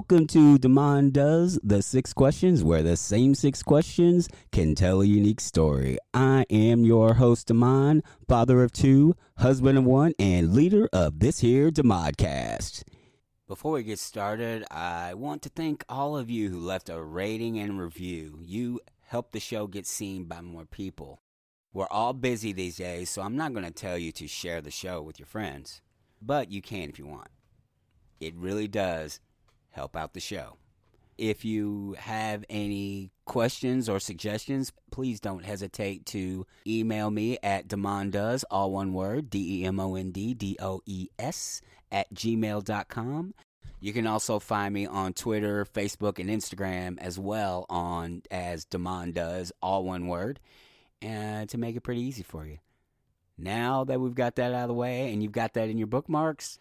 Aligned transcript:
Welcome 0.00 0.28
to 0.28 0.56
Demond 0.56 1.12
Does 1.12 1.60
the 1.62 1.82
Six 1.82 2.14
Questions, 2.14 2.64
where 2.64 2.82
the 2.82 2.96
same 2.96 3.34
six 3.34 3.62
questions 3.62 4.30
can 4.50 4.74
tell 4.74 5.02
a 5.02 5.04
unique 5.04 5.42
story. 5.42 5.98
I 6.14 6.46
am 6.48 6.86
your 6.86 7.12
host, 7.12 7.48
Demond, 7.48 8.00
father 8.26 8.62
of 8.62 8.72
two, 8.72 9.14
husband 9.36 9.76
of 9.76 9.84
one, 9.84 10.14
and 10.18 10.54
leader 10.54 10.88
of 10.90 11.18
this 11.20 11.40
here 11.40 11.70
Demodcast. 11.70 12.82
Before 13.46 13.72
we 13.72 13.82
get 13.82 13.98
started, 13.98 14.64
I 14.70 15.12
want 15.12 15.42
to 15.42 15.50
thank 15.50 15.84
all 15.86 16.16
of 16.16 16.30
you 16.30 16.48
who 16.48 16.60
left 16.60 16.88
a 16.88 16.98
rating 16.98 17.58
and 17.58 17.78
review. 17.78 18.38
You 18.40 18.80
help 19.02 19.32
the 19.32 19.38
show 19.38 19.66
get 19.66 19.86
seen 19.86 20.24
by 20.24 20.40
more 20.40 20.64
people. 20.64 21.20
We're 21.74 21.90
all 21.90 22.14
busy 22.14 22.54
these 22.54 22.78
days, 22.78 23.10
so 23.10 23.20
I'm 23.20 23.36
not 23.36 23.52
going 23.52 23.66
to 23.66 23.70
tell 23.70 23.98
you 23.98 24.12
to 24.12 24.26
share 24.26 24.62
the 24.62 24.70
show 24.70 25.02
with 25.02 25.18
your 25.18 25.26
friends, 25.26 25.82
but 26.22 26.50
you 26.50 26.62
can 26.62 26.88
if 26.88 26.98
you 26.98 27.06
want. 27.06 27.28
It 28.18 28.34
really 28.34 28.66
does 28.66 29.20
help 29.70 29.96
out 29.96 30.14
the 30.14 30.20
show. 30.20 30.56
If 31.18 31.44
you 31.44 31.96
have 31.98 32.44
any 32.48 33.10
questions 33.26 33.88
or 33.88 34.00
suggestions, 34.00 34.72
please 34.90 35.20
don't 35.20 35.44
hesitate 35.44 36.06
to 36.06 36.46
email 36.66 37.10
me 37.10 37.38
at 37.42 37.68
demondoes, 37.68 38.42
all 38.50 38.70
one 38.70 38.94
word, 38.94 39.28
D 39.28 39.60
E 39.60 39.66
M 39.66 39.78
O 39.78 39.96
N 39.96 40.12
D 40.12 40.32
D 40.32 40.56
O 40.60 40.80
E 40.86 41.08
S, 41.18 41.60
at 41.92 42.12
gmail.com. 42.14 43.34
You 43.80 43.94
can 43.94 44.06
also 44.06 44.38
find 44.38 44.74
me 44.74 44.86
on 44.86 45.14
Twitter, 45.14 45.64
Facebook, 45.64 46.18
and 46.18 46.28
Instagram 46.28 46.98
as 46.98 47.18
well 47.18 47.64
on 47.70 48.22
as 48.30 48.66
Demond 48.66 49.14
does, 49.14 49.52
all 49.62 49.84
one 49.84 50.06
word, 50.06 50.38
and 51.00 51.48
to 51.48 51.58
make 51.58 51.76
it 51.76 51.82
pretty 51.82 52.02
easy 52.02 52.22
for 52.22 52.46
you. 52.46 52.58
Now 53.38 53.84
that 53.84 53.98
we've 53.98 54.14
got 54.14 54.36
that 54.36 54.52
out 54.52 54.62
of 54.62 54.68
the 54.68 54.74
way 54.74 55.10
and 55.10 55.22
you've 55.22 55.32
got 55.32 55.54
that 55.54 55.70
in 55.70 55.78
your 55.78 55.86
bookmarks, 55.86 56.58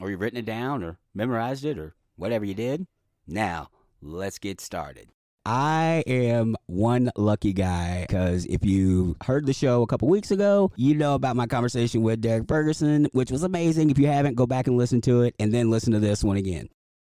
or 0.00 0.10
you've 0.10 0.20
written 0.20 0.38
it 0.38 0.46
down, 0.46 0.82
or 0.82 0.98
memorized 1.14 1.64
it, 1.64 1.78
or 1.78 1.94
whatever 2.18 2.44
you 2.44 2.54
did, 2.54 2.86
now 3.26 3.68
let's 4.02 4.38
get 4.38 4.60
started. 4.60 5.08
I 5.46 6.02
am 6.06 6.56
one 6.66 7.10
lucky 7.16 7.54
guy 7.54 8.04
because 8.06 8.44
if 8.44 8.66
you 8.66 9.16
heard 9.24 9.46
the 9.46 9.54
show 9.54 9.80
a 9.80 9.86
couple 9.86 10.08
weeks 10.08 10.30
ago, 10.30 10.72
you 10.76 10.94
know 10.94 11.14
about 11.14 11.36
my 11.36 11.46
conversation 11.46 12.02
with 12.02 12.20
Derek 12.20 12.46
Ferguson, 12.46 13.08
which 13.12 13.30
was 13.30 13.42
amazing. 13.42 13.88
If 13.88 13.98
you 13.98 14.08
haven't, 14.08 14.34
go 14.34 14.46
back 14.46 14.66
and 14.66 14.76
listen 14.76 15.00
to 15.02 15.22
it 15.22 15.34
and 15.38 15.54
then 15.54 15.70
listen 15.70 15.94
to 15.94 16.00
this 16.00 16.22
one 16.22 16.36
again. 16.36 16.68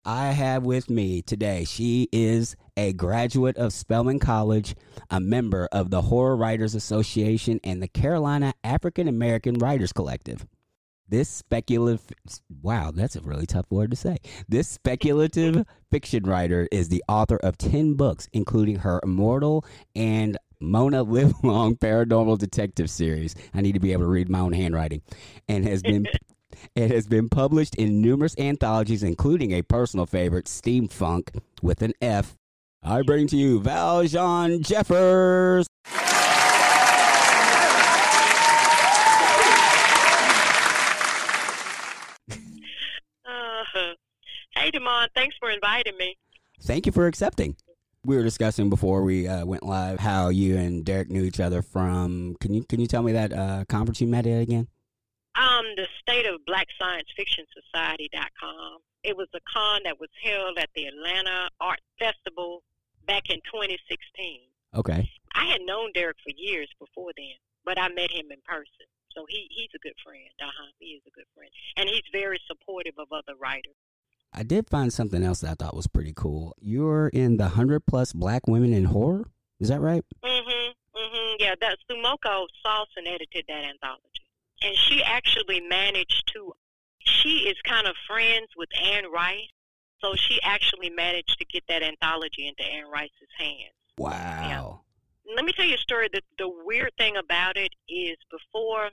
I 0.05 0.31
have 0.31 0.63
with 0.63 0.89
me 0.89 1.21
today, 1.21 1.63
she 1.63 2.09
is 2.11 2.55
a 2.75 2.91
graduate 2.91 3.55
of 3.55 3.71
Spelman 3.71 4.19
College, 4.19 4.75
a 5.09 5.19
member 5.19 5.69
of 5.71 5.91
the 5.91 6.01
Horror 6.01 6.35
Writers 6.35 6.75
Association 6.75 7.59
and 7.63 7.81
the 7.81 7.87
Carolina 7.87 8.53
African 8.63 9.07
American 9.07 9.59
Writers 9.59 9.93
Collective. 9.93 10.45
This 11.13 11.29
speculative, 11.29 12.01
wow, 12.63 12.89
that's 12.89 13.15
a 13.15 13.21
really 13.21 13.45
tough 13.45 13.67
word 13.69 13.91
to 13.91 13.95
say. 13.95 14.17
This 14.49 14.67
speculative 14.67 15.63
fiction 15.91 16.23
writer 16.23 16.67
is 16.71 16.89
the 16.89 17.03
author 17.07 17.37
of 17.37 17.55
10 17.55 17.93
books, 17.93 18.27
including 18.33 18.77
her 18.77 18.99
Immortal 19.03 19.63
and 19.95 20.39
Mona 20.59 21.03
Livelong 21.03 21.75
Paranormal 21.79 22.39
Detective 22.39 22.89
series. 22.89 23.35
I 23.53 23.61
need 23.61 23.73
to 23.73 23.79
be 23.79 23.91
able 23.91 24.05
to 24.05 24.09
read 24.09 24.27
my 24.27 24.39
own 24.39 24.53
handwriting. 24.53 25.03
And 25.47 25.63
has 25.67 25.83
been. 25.83 26.07
It 26.75 26.91
has 26.91 27.07
been 27.07 27.29
published 27.29 27.75
in 27.75 27.99
numerous 27.99 28.37
anthologies, 28.37 29.01
including 29.01 29.51
a 29.53 29.63
personal 29.63 30.05
favorite, 30.05 30.45
Steamfunk, 30.45 31.39
with 31.63 31.81
an 31.81 31.93
F. 31.99 32.37
I 32.83 33.01
bring 33.01 33.25
to 33.29 33.35
you 33.35 33.59
Valjeanne 33.59 34.61
Jeffers. 34.61 35.67
Uh, 43.73 43.93
hey, 44.55 44.71
Demond, 44.71 45.07
thanks 45.15 45.35
for 45.39 45.49
inviting 45.49 45.97
me. 45.97 46.15
Thank 46.61 46.85
you 46.85 46.91
for 46.91 47.07
accepting. 47.07 47.55
We 48.05 48.17
were 48.17 48.23
discussing 48.23 48.69
before 48.69 49.03
we 49.03 49.27
uh, 49.27 49.45
went 49.45 49.63
live 49.63 49.99
how 49.99 50.29
you 50.29 50.57
and 50.57 50.83
Derek 50.83 51.09
knew 51.09 51.23
each 51.23 51.39
other 51.39 51.61
from. 51.61 52.35
Can 52.41 52.53
you 52.53 52.63
can 52.63 52.79
you 52.79 52.87
tell 52.87 53.01
me 53.01 53.13
that 53.13 53.31
uh, 53.31 53.63
conference 53.69 54.01
you 54.01 54.07
met 54.07 54.27
at 54.27 54.41
again? 54.41 54.67
Um, 55.35 55.65
the 55.75 55.87
State 56.01 56.25
of 56.25 56.45
Black 56.45 56.67
Science 56.79 57.07
Fiction 57.17 57.45
Society.com. 57.53 58.79
It 59.03 59.17
was 59.17 59.27
a 59.33 59.39
con 59.51 59.81
that 59.85 59.99
was 59.99 60.09
held 60.21 60.57
at 60.59 60.69
the 60.75 60.85
Atlanta 60.85 61.49
Art 61.59 61.81
Festival 61.97 62.61
back 63.07 63.29
in 63.29 63.37
2016. 63.51 64.41
Okay. 64.75 65.09
I 65.35 65.45
had 65.45 65.61
known 65.61 65.91
Derek 65.93 66.17
for 66.23 66.31
years 66.35 66.69
before 66.79 67.11
then, 67.17 67.37
but 67.65 67.79
I 67.79 67.89
met 67.89 68.11
him 68.11 68.31
in 68.31 68.39
person. 68.45 68.87
So 69.15 69.25
he, 69.29 69.47
he's 69.49 69.69
a 69.75 69.79
good 69.79 69.97
friend. 70.03 70.29
Uh-huh. 70.41 70.71
He 70.79 70.97
is 70.97 71.01
a 71.07 71.11
good 71.11 71.29
friend. 71.35 71.49
And 71.77 71.89
he's 71.89 72.05
very 72.11 72.39
supportive 72.47 72.95
of 72.97 73.07
other 73.11 73.37
writers. 73.39 73.77
I 74.33 74.43
did 74.43 74.69
find 74.69 74.91
something 74.91 75.23
else 75.23 75.41
that 75.41 75.51
I 75.51 75.53
thought 75.53 75.75
was 75.75 75.87
pretty 75.87 76.13
cool. 76.15 76.55
You're 76.59 77.09
in 77.09 77.37
the 77.37 77.43
100 77.43 77.85
plus 77.85 78.13
black 78.13 78.47
women 78.47 78.73
in 78.73 78.85
horror? 78.85 79.29
Is 79.59 79.69
that 79.69 79.79
right? 79.79 80.03
Mm-hmm. 80.25 80.71
Mm-hmm. 80.97 81.35
Yeah, 81.39 81.53
that 81.61 81.77
Sumiko 81.89 82.47
Saulson 82.63 83.07
edited 83.07 83.45
that 83.47 83.63
anthology. 83.63 84.01
And 84.63 84.75
she 84.75 85.03
actually 85.03 85.61
managed 85.61 86.31
to, 86.33 86.53
she 86.99 87.47
is 87.49 87.55
kind 87.63 87.87
of 87.87 87.95
friends 88.07 88.47
with 88.57 88.69
Anne 88.81 89.11
Rice. 89.11 89.49
So 90.01 90.15
she 90.15 90.39
actually 90.43 90.89
managed 90.89 91.37
to 91.39 91.45
get 91.45 91.63
that 91.69 91.81
anthology 91.81 92.47
into 92.47 92.63
Anne 92.63 92.89
Rice's 92.91 93.31
hands. 93.37 93.73
Wow. 93.97 94.81
Yeah. 95.25 95.35
Let 95.35 95.45
me 95.45 95.53
tell 95.53 95.65
you 95.65 95.75
a 95.75 95.77
story. 95.77 96.09
The, 96.11 96.21
the 96.37 96.51
weird 96.65 96.91
thing 96.97 97.15
about 97.15 97.55
it 97.55 97.71
is 97.87 98.17
before 98.29 98.89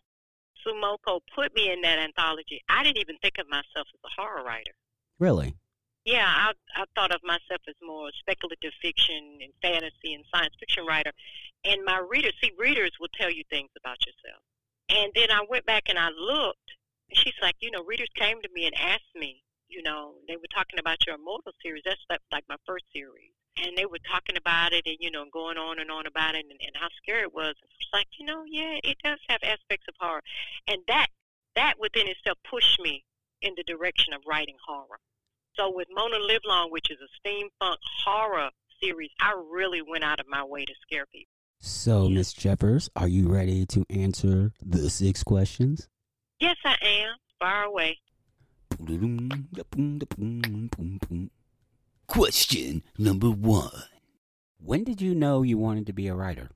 Sumoko 0.65 1.21
put 1.35 1.55
me 1.55 1.73
in 1.73 1.81
that 1.83 1.99
anthology, 1.99 2.61
I 2.69 2.85
didn't 2.85 2.99
even 2.99 3.17
think 3.23 3.35
of 3.39 3.49
myself 3.49 3.89
as 3.93 4.01
a 4.05 4.21
horror 4.21 4.45
writer. 4.45 4.73
Really? 5.21 5.55
Yeah, 6.07 6.27
I, 6.27 6.53
I 6.75 6.85
thought 6.97 7.15
of 7.15 7.21
myself 7.23 7.61
as 7.69 7.75
more 7.83 8.09
speculative 8.19 8.73
fiction 8.81 9.39
and 9.43 9.53
fantasy 9.61 10.15
and 10.15 10.25
science 10.35 10.55
fiction 10.59 10.87
writer. 10.87 11.13
And 11.65 11.85
my 11.85 11.99
readers, 11.99 12.33
see, 12.43 12.51
readers 12.59 12.93
will 12.99 13.13
tell 13.21 13.31
you 13.31 13.45
things 13.51 13.69
about 13.77 13.99
yourself. 14.07 14.43
And 14.89 15.13
then 15.15 15.31
I 15.31 15.45
went 15.49 15.67
back 15.67 15.85
and 15.89 15.99
I 15.99 16.09
looked, 16.09 16.73
and 17.11 17.19
she's 17.19 17.37
like, 17.43 17.55
you 17.61 17.71
know, 17.71 17.85
readers 17.85 18.09
came 18.17 18.41
to 18.41 18.49
me 18.55 18.65
and 18.67 18.75
asked 18.75 19.13
me, 19.15 19.43
you 19.69 19.83
know, 19.83 20.15
they 20.27 20.37
were 20.37 20.51
talking 20.53 20.81
about 20.81 21.07
your 21.07 21.17
Immortal 21.17 21.53
series. 21.63 21.83
That's 21.85 22.01
like, 22.33 22.45
my 22.49 22.57
first 22.67 22.87
series. 22.93 23.31
And 23.63 23.77
they 23.77 23.85
were 23.85 24.01
talking 24.11 24.39
about 24.39 24.73
it 24.73 24.83
and, 24.87 24.97
you 25.01 25.11
know, 25.11 25.27
going 25.31 25.59
on 25.59 25.79
and 25.79 25.91
on 25.91 26.07
about 26.07 26.35
it 26.35 26.47
and, 26.49 26.59
and 26.65 26.75
how 26.75 26.89
scary 27.03 27.23
it 27.23 27.35
was. 27.35 27.55
It's 27.79 27.93
like, 27.93 28.07
you 28.19 28.25
know, 28.25 28.43
yeah, 28.49 28.81
it 28.83 28.97
does 29.05 29.19
have 29.29 29.41
aspects 29.45 29.87
of 29.87 29.95
horror. 30.01 30.23
And 30.67 30.79
that, 30.89 31.09
that 31.57 31.75
within 31.79 32.09
itself 32.09 32.39
pushed 32.49 32.81
me 32.81 33.05
in 33.43 33.55
the 33.57 33.63
direction 33.65 34.13
of 34.13 34.23
writing 34.27 34.57
horror. 34.67 34.99
So 35.55 35.73
with 35.75 35.89
Mona 35.93 36.19
Livelong, 36.19 36.71
which 36.71 36.91
is 36.91 36.99
a 37.01 37.29
steampunk 37.29 37.77
horror 38.05 38.51
series, 38.83 39.11
I 39.21 39.35
really 39.51 39.83
went 39.83 40.05
out 40.05 40.21
of 40.21 40.29
my 40.29 40.45
way 40.45 40.65
to 40.65 40.73
scare 40.83 41.07
people. 41.07 41.33
So, 41.63 42.09
Miss 42.09 42.33
Jeffers, 42.33 42.89
are 42.97 43.09
you 43.09 43.29
ready 43.29 43.67
to 43.67 43.85
answer 43.91 44.53
the 44.65 44.89
six 44.89 45.23
questions? 45.23 45.89
Yes, 46.39 46.57
I 46.65 46.77
am. 46.83 47.17
Far 47.39 47.65
away. 47.65 47.99
Question 52.07 52.83
number 52.99 53.31
one 53.31 53.71
When 54.59 54.85
did 54.85 55.03
you 55.03 55.15
know 55.15 55.43
you 55.43 55.59
wanted 55.59 55.87
to 55.87 55.93
be 55.93 56.09
a 56.09 56.15
writer? 56.15 56.51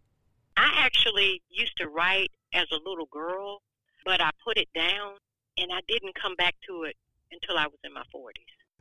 I 0.57 0.73
actually 0.77 1.43
used 1.51 1.77
to 1.79 1.89
write 1.89 2.31
as 2.55 2.67
a 2.73 2.89
little 2.89 3.09
girl, 3.11 3.61
but 4.07 4.23
I 4.23 4.31
put 4.43 4.57
it 4.57 4.69
down 4.75 5.17
and 5.59 5.71
I 5.73 5.81
didn't 5.89 6.15
come 6.15 6.35
back 6.37 6.55
to 6.69 6.85
it 6.85 6.97
until 7.31 7.59
I 7.59 7.67
was 7.67 7.79
in 7.85 7.93
my 7.93 8.03
40s. 8.15 8.33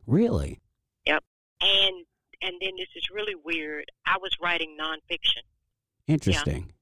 Really? 0.05 0.59
Yep. 1.05 1.23
And 1.61 2.05
and 2.41 2.55
then 2.59 2.71
this 2.77 2.89
is 2.95 3.03
really 3.13 3.35
weird. 3.35 3.85
I 4.05 4.17
was 4.21 4.31
writing 4.41 4.75
nonfiction. 4.79 5.43
Interesting. 6.07 6.73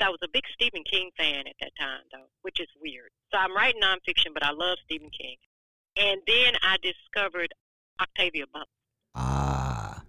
I 0.00 0.10
was 0.10 0.20
a 0.22 0.28
big 0.32 0.44
Stephen 0.54 0.84
King 0.84 1.10
fan 1.16 1.40
at 1.48 1.56
that 1.60 1.72
time, 1.78 2.02
though, 2.12 2.28
which 2.42 2.60
is 2.60 2.68
weird. 2.80 3.10
So 3.32 3.38
I'm 3.38 3.54
writing 3.54 3.80
nonfiction, 3.82 4.32
but 4.32 4.44
I 4.44 4.52
love 4.52 4.78
Stephen 4.84 5.10
King. 5.10 5.36
And 5.96 6.20
then 6.24 6.54
I 6.62 6.76
discovered 6.80 7.52
Octavia 8.00 8.44
Butler. 8.52 8.66
Ah. 9.16 10.00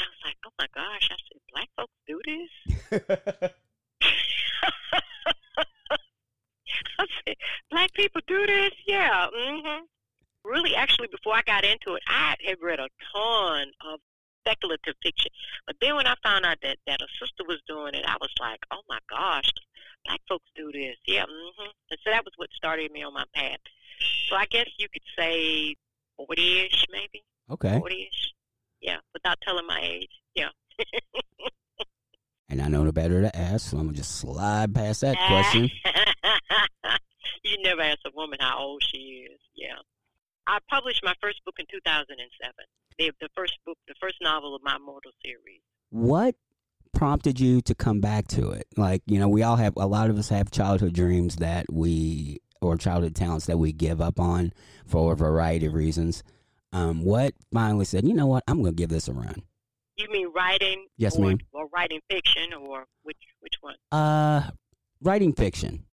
I 0.00 0.02
was 0.02 0.20
like, 0.24 0.36
oh 0.44 0.50
my 0.58 0.66
gosh! 0.74 1.08
I 1.12 1.16
said, 1.28 1.40
black 1.52 1.68
folks 1.76 1.92
do 2.08 2.20
this. 2.26 3.50
Black 7.70 7.92
people 7.94 8.20
do 8.26 8.46
this? 8.46 8.72
Yeah. 8.86 9.26
hmm 9.32 9.84
Really, 10.44 10.76
actually, 10.76 11.08
before 11.08 11.34
I 11.34 11.42
got 11.44 11.64
into 11.64 11.94
it, 11.94 12.02
I 12.06 12.36
had 12.46 12.58
read 12.62 12.78
a 12.78 12.88
ton 13.12 13.66
of 13.92 13.98
speculative 14.46 14.94
fiction. 15.02 15.30
But 15.66 15.74
then 15.80 15.96
when 15.96 16.06
I 16.06 16.14
found 16.22 16.44
out 16.46 16.58
that, 16.62 16.76
that 16.86 17.00
a 17.02 17.06
sister 17.20 17.42
was 17.48 17.58
doing 17.66 17.94
it, 17.94 18.04
I 18.06 18.16
was 18.20 18.30
like, 18.40 18.60
oh 18.70 18.82
my 18.88 18.98
gosh, 19.10 19.50
black 20.04 20.20
folks 20.28 20.48
do 20.54 20.70
this. 20.72 20.94
Yeah. 21.06 21.24
hmm 21.28 21.70
And 21.90 21.98
so 22.04 22.10
that 22.12 22.24
was 22.24 22.32
what 22.36 22.48
started 22.54 22.92
me 22.92 23.02
on 23.02 23.12
my 23.12 23.24
path. 23.34 23.58
So 24.28 24.36
I 24.36 24.46
guess 24.46 24.68
you 24.78 24.86
could 24.92 25.02
say 25.18 25.74
40-ish, 26.20 26.86
maybe. 26.92 27.24
okay. 27.50 27.80
40-ish. 27.80 28.32
Yeah, 28.80 28.98
without 29.14 29.38
telling 29.42 29.66
my 29.66 29.80
age. 29.82 30.10
Yeah. 30.36 30.50
And 32.48 32.62
I 32.62 32.68
know 32.68 32.84
no 32.84 32.92
better 32.92 33.22
to 33.22 33.36
ask, 33.36 33.70
so 33.70 33.76
I'm 33.76 33.86
going 33.86 33.94
to 33.94 34.00
just 34.02 34.18
slide 34.18 34.72
past 34.72 35.00
that 35.00 35.16
question. 35.26 35.68
never 37.76 37.88
ask 37.88 37.98
a 38.06 38.10
woman 38.14 38.38
how 38.40 38.58
old 38.58 38.82
she 38.82 39.26
is. 39.30 39.40
Yeah. 39.54 39.76
I 40.46 40.58
published 40.68 41.02
my 41.04 41.14
first 41.20 41.44
book 41.44 41.56
in 41.58 41.66
2007. 41.70 42.54
The, 42.98 43.10
the 43.20 43.28
first 43.36 43.58
book, 43.66 43.78
the 43.88 43.94
first 44.00 44.16
novel 44.22 44.54
of 44.54 44.62
my 44.62 44.78
Mortal 44.78 45.12
series. 45.24 45.60
What 45.90 46.34
prompted 46.94 47.38
you 47.38 47.60
to 47.62 47.74
come 47.74 48.00
back 48.00 48.28
to 48.28 48.50
it? 48.50 48.66
Like, 48.76 49.02
you 49.06 49.18
know, 49.18 49.28
we 49.28 49.42
all 49.42 49.56
have, 49.56 49.74
a 49.76 49.86
lot 49.86 50.08
of 50.08 50.18
us 50.18 50.28
have 50.30 50.50
childhood 50.50 50.94
dreams 50.94 51.36
that 51.36 51.66
we, 51.70 52.40
or 52.60 52.76
childhood 52.76 53.14
talents 53.14 53.46
that 53.46 53.58
we 53.58 53.72
give 53.72 54.00
up 54.00 54.18
on 54.18 54.52
for 54.86 55.12
a 55.12 55.16
variety 55.16 55.66
of 55.66 55.74
reasons. 55.74 56.22
Um, 56.72 57.02
what 57.02 57.34
finally 57.52 57.84
said, 57.84 58.06
you 58.06 58.14
know 58.14 58.26
what, 58.26 58.44
I'm 58.48 58.62
going 58.62 58.74
to 58.74 58.76
give 58.76 58.90
this 58.90 59.08
a 59.08 59.12
run? 59.12 59.42
You 59.96 60.08
mean 60.10 60.30
writing? 60.34 60.86
Yes, 60.96 61.16
or, 61.16 61.26
ma'am. 61.26 61.38
Or 61.52 61.68
writing 61.74 62.00
fiction, 62.10 62.52
or 62.52 62.84
which 63.02 63.16
which 63.40 63.54
one? 63.62 63.76
Uh, 63.90 64.50
writing 65.00 65.32
fiction. 65.32 65.86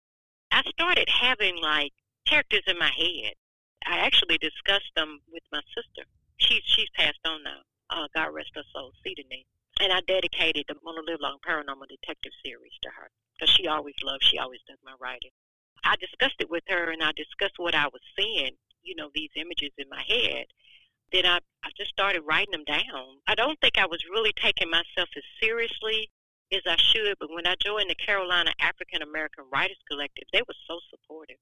I 0.52 0.62
started 0.68 1.08
having 1.08 1.56
like 1.62 1.92
characters 2.26 2.62
in 2.66 2.78
my 2.78 2.90
head. 2.94 3.32
I 3.86 3.98
actually 4.04 4.36
discussed 4.36 4.92
them 4.94 5.20
with 5.32 5.42
my 5.50 5.62
sister. 5.74 6.06
She's 6.36 6.60
she's 6.64 6.90
passed 6.94 7.24
on 7.24 7.42
now. 7.42 7.62
Uh, 7.88 8.06
God 8.14 8.34
rest 8.34 8.52
her 8.54 8.62
soul, 8.72 8.92
Sidonie. 9.00 9.46
And 9.80 9.92
I 9.92 10.00
dedicated 10.06 10.64
the 10.68 10.76
Mona 10.84 11.00
Livelong 11.06 11.38
Paranormal 11.48 11.88
Detective 11.88 12.32
series 12.44 12.76
to 12.82 12.90
her 12.90 13.08
because 13.34 13.52
she 13.54 13.66
always 13.66 13.94
loved. 14.04 14.24
She 14.24 14.38
always 14.38 14.60
does 14.68 14.78
my 14.84 14.92
writing. 15.00 15.30
I 15.84 15.96
discussed 15.96 16.36
it 16.38 16.50
with 16.50 16.62
her, 16.68 16.90
and 16.90 17.02
I 17.02 17.12
discussed 17.16 17.56
what 17.56 17.74
I 17.74 17.86
was 17.86 18.02
seeing. 18.16 18.52
You 18.82 18.94
know, 18.94 19.10
these 19.14 19.30
images 19.36 19.72
in 19.78 19.88
my 19.88 20.02
head. 20.06 20.46
Then 21.12 21.24
I 21.24 21.38
I 21.64 21.70
just 21.78 21.90
started 21.90 22.22
writing 22.28 22.52
them 22.52 22.64
down. 22.64 23.24
I 23.26 23.34
don't 23.34 23.58
think 23.60 23.78
I 23.78 23.86
was 23.86 24.04
really 24.10 24.32
taking 24.36 24.70
myself 24.70 25.08
as 25.16 25.24
seriously 25.40 26.10
as 26.52 26.62
I 26.66 26.76
should, 26.76 27.16
but 27.18 27.30
when 27.32 27.46
I 27.46 27.54
joined 27.64 27.90
the 27.90 27.94
Carolina 27.94 28.52
African 28.60 29.02
American 29.02 29.44
Writers 29.52 29.78
Collective, 29.90 30.24
they 30.32 30.42
were 30.46 30.54
so 30.68 30.78
supportive. 30.90 31.36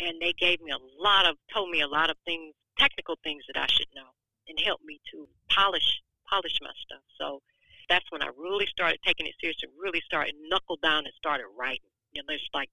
And 0.00 0.20
they 0.20 0.32
gave 0.32 0.60
me 0.60 0.72
a 0.72 1.02
lot 1.02 1.26
of, 1.26 1.36
told 1.52 1.70
me 1.70 1.80
a 1.80 1.86
lot 1.86 2.10
of 2.10 2.16
things, 2.24 2.54
technical 2.78 3.16
things 3.22 3.44
that 3.52 3.60
I 3.60 3.66
should 3.66 3.86
know, 3.94 4.10
and 4.48 4.58
helped 4.64 4.84
me 4.84 5.00
to 5.12 5.28
polish, 5.48 6.00
polish 6.28 6.58
my 6.60 6.70
stuff. 6.84 7.02
So 7.18 7.40
that's 7.88 8.04
when 8.10 8.22
I 8.22 8.30
really 8.36 8.66
started 8.66 8.98
taking 9.06 9.26
it 9.26 9.34
seriously, 9.40 9.68
really 9.80 10.02
started 10.04 10.34
knuckle 10.48 10.78
down 10.82 11.04
and 11.04 11.14
started 11.16 11.46
writing. 11.58 11.86
You 12.12 12.22
know, 12.22 12.34
it's 12.34 12.42
like 12.52 12.70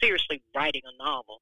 seriously 0.00 0.42
writing 0.54 0.82
a 0.84 1.02
novel. 1.02 1.40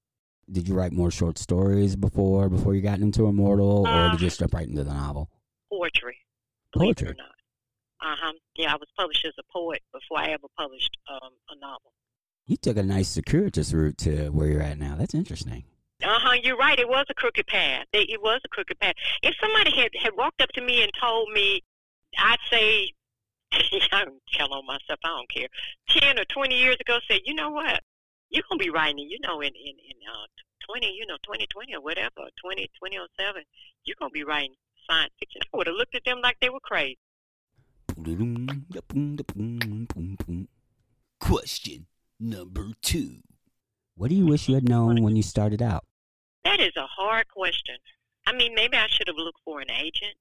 Did 0.51 0.69
you 0.69 0.75
write 0.75 0.93
more 0.93 1.11
short 1.11 1.39
stories 1.39 1.97
before 1.97 2.51
before 2.51 2.75
you 2.75 2.83
got 2.83 2.99
into 2.99 3.27
Immortal, 3.27 3.87
or 3.87 3.89
Uh, 3.89 4.11
did 4.11 4.21
you 4.21 4.27
just 4.27 4.41
jump 4.41 4.53
right 4.53 4.69
into 4.69 4.85
the 4.85 4.93
novel? 4.93 5.31
Poetry, 5.73 6.19
Poetry. 6.77 7.09
or 7.09 7.15
not. 7.15 7.34
Uh 8.01 8.17
huh. 8.21 8.33
Yeah, 8.57 8.73
I 8.73 8.77
was 8.77 8.89
published 8.99 9.25
as 9.27 9.33
a 9.39 9.53
poet 9.53 9.83
before 9.93 10.19
I 10.19 10.31
ever 10.31 10.47
published 10.59 10.97
um, 11.11 11.31
a 11.51 11.57
novel. 11.59 11.93
You 12.47 12.57
took 12.57 12.77
a 12.77 12.83
nice 12.83 13.09
circuitous 13.09 13.73
route 13.73 13.97
to 13.99 14.29
where 14.29 14.49
you're 14.49 14.63
at 14.63 14.79
now. 14.79 14.97
That's 14.97 15.15
interesting. 15.15 15.65
Uh 16.03 16.19
huh. 16.21 16.37
You're 16.43 16.57
right. 16.57 16.79
It 16.79 16.89
was 16.89 17.07
a 17.09 17.15
crooked 17.15 17.47
path. 17.47 17.87
It, 17.93 18.11
it 18.11 18.23
was 18.23 18.41
a 18.45 18.49
crooked 18.49 18.79
path. 18.79 18.95
If 19.23 19.35
somebody 19.41 19.71
had 19.75 19.91
had 19.99 20.13
walked 20.17 20.43
up 20.43 20.51
to 20.51 20.61
me 20.61 20.83
and 20.83 20.91
told 21.01 21.31
me, 21.33 21.63
I'd 22.19 22.37
say, 22.51 22.91
I'm 23.93 24.19
telling 24.33 24.53
on 24.53 24.67
myself. 24.67 24.99
I 25.05 25.09
don't 25.09 25.31
care. 25.31 25.49
Ten 25.89 26.19
or 26.19 26.25
twenty 26.25 26.59
years 26.59 26.77
ago, 26.81 26.99
said, 27.09 27.21
you 27.25 27.35
know 27.35 27.51
what? 27.51 27.81
You're 28.31 28.45
gonna 28.51 28.59
be 28.59 28.71
writing. 28.71 28.99
You 29.09 29.19
know, 29.21 29.41
in 29.41 29.49
in 29.55 29.77
in 29.79 29.97
uh, 30.11 30.27
twenty, 30.69 30.93
you 30.93 31.07
know, 31.07 31.17
twenty 31.25 31.47
twenty 31.47 31.75
or 31.75 31.81
whatever, 31.81 32.29
twenty 32.43 32.69
twenty 32.79 32.99
oh 32.99 33.07
seven, 33.19 33.45
you're 33.85 33.97
gonna 33.99 34.11
be 34.11 34.25
writing 34.25 34.55
science 34.91 35.13
fiction. 35.19 35.41
I 35.43 35.57
would 35.57 35.67
have 35.67 35.77
looked 35.77 35.95
at 35.95 36.05
them 36.05 36.21
like 36.23 36.37
they 36.41 36.51
were 36.51 36.61
crazy. 36.61 36.99
Question 41.21 41.87
number 42.19 42.71
two. 42.83 43.19
What 43.97 44.11
do 44.11 44.17
you 44.17 44.27
wish 44.27 44.49
you 44.49 44.55
had 44.55 44.69
known 44.69 45.03
when 45.03 45.17
you 45.17 45.23
started 45.23 45.63
out? 45.63 45.85
That 46.45 46.61
is 46.61 46.73
a 46.77 46.87
hard 46.87 47.29
question. 47.29 47.77
I 48.27 48.33
mean, 48.33 48.55
maybe 48.55 48.77
I 48.77 48.87
should 48.89 49.07
have 49.07 49.17
looked 49.17 49.41
for 49.45 49.61
an 49.61 49.71
agent. 49.71 50.15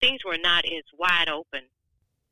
Things 0.00 0.20
were 0.24 0.38
not 0.38 0.64
as 0.64 0.84
wide 0.96 1.28
open 1.28 1.62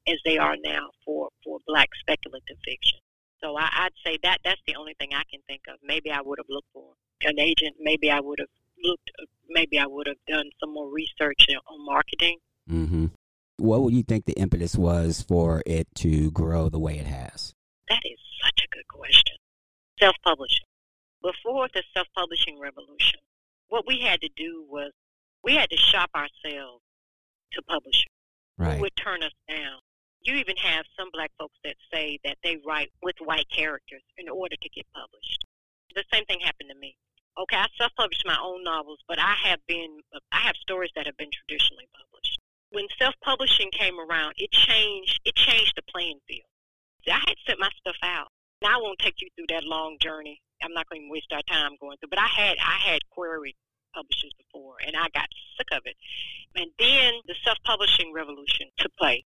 as 0.07 0.19
they 0.25 0.39
are 0.39 0.57
now 0.63 0.91
for, 1.05 1.31
for 1.43 1.59
black 1.67 1.89
speculative 1.99 2.59
fiction. 2.65 2.99
So 3.43 3.57
I, 3.57 3.69
I'd 3.73 3.93
say 4.05 4.19
that 4.23 4.39
that's 4.45 4.61
the 4.67 4.77
only 4.77 4.95
thing 4.99 5.11
I 5.13 5.23
can 5.31 5.41
think 5.47 5.63
of. 5.69 5.79
Maybe 5.83 6.11
I 6.11 6.21
would 6.23 6.39
have 6.39 6.47
looked 6.49 6.69
for 6.73 6.93
an 7.23 7.39
agent. 7.39 7.77
Maybe 7.81 8.11
I 8.11 8.21
would 8.21 8.39
have 8.39 8.49
looked. 8.83 9.11
Maybe 9.49 9.79
I 9.79 9.87
would 9.87 10.07
have 10.07 10.17
done 10.29 10.51
some 10.61 10.73
more 10.73 10.91
research 10.91 11.47
on 11.67 11.85
marketing. 11.85 12.39
Mm-hmm. 12.71 13.07
What 13.57 13.83
would 13.83 13.95
you 13.95 14.03
think 14.03 14.25
the 14.25 14.33
impetus 14.35 14.77
was 14.77 15.23
for 15.23 15.63
it 15.67 15.87
to 15.97 16.31
grow 16.33 16.69
the 16.69 16.79
way 16.79 16.99
it 16.99 17.07
has? 17.07 17.55
That 17.89 18.03
is 18.05 18.19
such 18.43 18.65
a 18.65 18.69
good 18.75 18.89
question. 18.89 19.37
Self-publishing. 20.01 20.67
Before 21.23 21.69
the 21.73 21.83
self-publishing 21.95 22.59
revolution, 22.61 23.21
what 23.69 23.87
we 23.87 24.01
had 24.01 24.21
to 24.21 24.29
do 24.37 24.67
was 24.69 24.93
we 25.43 25.55
had 25.55 25.71
to 25.71 25.77
shop 25.77 26.11
ourselves 26.15 26.83
to 27.53 27.63
publishers. 27.63 28.11
Right. 28.57 28.77
who 28.77 28.83
would 28.83 28.95
turn 28.97 29.23
us 29.25 29.35
down. 29.49 29.81
You 30.23 30.35
even 30.35 30.57
have 30.57 30.85
some 30.97 31.09
black 31.13 31.33
folks 31.39 31.59
that 31.65 31.75
say 31.93 32.19
that 32.25 32.39
they 32.45 32.57
write 32.65 32.93
with 33.03 33.17
white 33.19 33.51
characters 33.51 34.03
in 34.17 34.29
order 34.29 34.55
to 34.55 34.69
get 34.69 34.87
published. 34.95 35.45
The 35.95 36.05
same 36.13 36.25
thing 36.27 36.39
happened 36.41 36.71
to 36.71 36.79
me. 36.79 36.97
Okay, 37.37 37.57
I 37.57 37.67
self-published 37.77 38.25
my 38.25 38.39
own 38.41 38.63
novels, 38.63 39.01
but 39.09 39.19
I 39.19 39.35
have 39.43 39.59
been 39.67 39.99
I 40.31 40.39
have 40.39 40.55
stories 40.57 40.91
that 40.95 41.07
have 41.07 41.17
been 41.17 41.31
traditionally 41.33 41.89
published. 41.99 42.39
When 42.75 42.87
self-publishing 42.99 43.71
came 43.71 44.01
around, 44.01 44.35
it 44.37 44.51
changed 44.51 45.21
it 45.25 45.37
changed 45.37 45.75
the 45.77 45.83
playing 45.83 46.19
field. 46.27 46.51
I 47.07 47.23
had 47.23 47.37
sent 47.47 47.61
my 47.61 47.71
stuff 47.79 47.97
out. 48.03 48.29
Now 48.63 48.79
I 48.79 48.83
won't 48.83 48.99
take 48.99 49.15
you 49.21 49.29
through 49.37 49.47
that 49.55 49.63
long 49.63 49.97
journey. 50.01 50.41
I'm 50.61 50.73
not 50.73 50.89
going 50.89 51.03
to 51.03 51.13
waste 51.13 51.31
our 51.33 51.43
time 51.47 51.77
going 51.81 51.99
through. 51.99 52.11
But 52.11 52.19
I 52.19 52.27
had 52.27 52.57
I 52.59 52.91
had 52.91 53.01
queried 53.17 53.55
publishers 53.95 54.33
before, 54.39 54.75
and 54.85 54.97
I 54.97 55.07
got 55.15 55.29
sick 55.57 55.69
of 55.71 55.83
it. 55.85 55.95
And 56.57 56.71
then 56.79 57.13
the 57.29 57.35
self-publishing 57.45 58.13
revolution 58.13 58.67
took 58.79 58.91
place, 58.97 59.23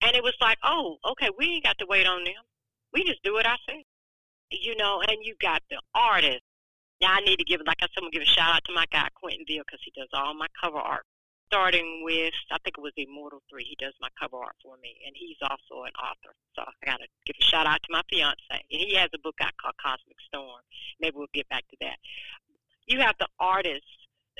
and 0.00 0.14
it 0.14 0.22
was 0.22 0.36
like, 0.40 0.58
oh, 0.62 0.98
okay, 1.12 1.30
we 1.36 1.58
ain't 1.58 1.64
got 1.64 1.78
to 1.78 1.86
wait 1.88 2.06
on 2.06 2.22
them. 2.22 2.42
We 2.92 3.02
just 3.02 3.22
do 3.24 3.38
it 3.38 3.46
ourselves, 3.46 3.88
you 4.50 4.76
know. 4.76 5.02
And 5.08 5.18
you 5.22 5.34
got 5.40 5.62
the 5.70 5.80
artist. 5.94 6.42
Now 7.00 7.14
I 7.14 7.20
need 7.20 7.38
to 7.38 7.44
give, 7.44 7.60
like 7.66 7.78
I 7.82 7.86
said, 7.90 7.98
I'm 7.98 8.04
gonna 8.04 8.12
give 8.12 8.22
a 8.22 8.26
shout 8.26 8.54
out 8.54 8.62
to 8.66 8.72
my 8.72 8.86
guy 8.92 9.08
Quinton 9.18 9.44
Veal 9.48 9.64
because 9.66 9.80
he 9.84 9.90
does 9.96 10.08
all 10.12 10.34
my 10.34 10.46
cover 10.62 10.78
art. 10.78 11.02
Starting 11.52 12.00
with, 12.02 12.32
I 12.50 12.56
think 12.64 12.78
it 12.78 12.80
was 12.80 12.96
Immortal 12.96 13.42
Three. 13.50 13.64
He 13.68 13.76
does 13.78 13.92
my 14.00 14.08
cover 14.18 14.38
art 14.38 14.56
for 14.64 14.76
me, 14.80 14.96
and 15.04 15.14
he's 15.14 15.36
also 15.42 15.84
an 15.84 15.92
author. 16.00 16.32
So 16.56 16.62
I 16.62 16.72
gotta 16.82 17.04
give 17.26 17.36
a 17.38 17.44
shout 17.44 17.66
out 17.66 17.82
to 17.82 17.92
my 17.92 18.00
fiance. 18.08 18.40
And 18.50 18.80
he 18.80 18.94
has 18.94 19.10
a 19.14 19.18
book 19.18 19.36
out 19.42 19.52
called 19.60 19.74
Cosmic 19.76 20.16
Storm. 20.26 20.62
Maybe 20.98 21.14
we'll 21.18 21.28
get 21.34 21.46
back 21.50 21.68
to 21.68 21.76
that. 21.82 21.96
You 22.86 23.00
have 23.00 23.16
the 23.20 23.28
artist, 23.38 23.84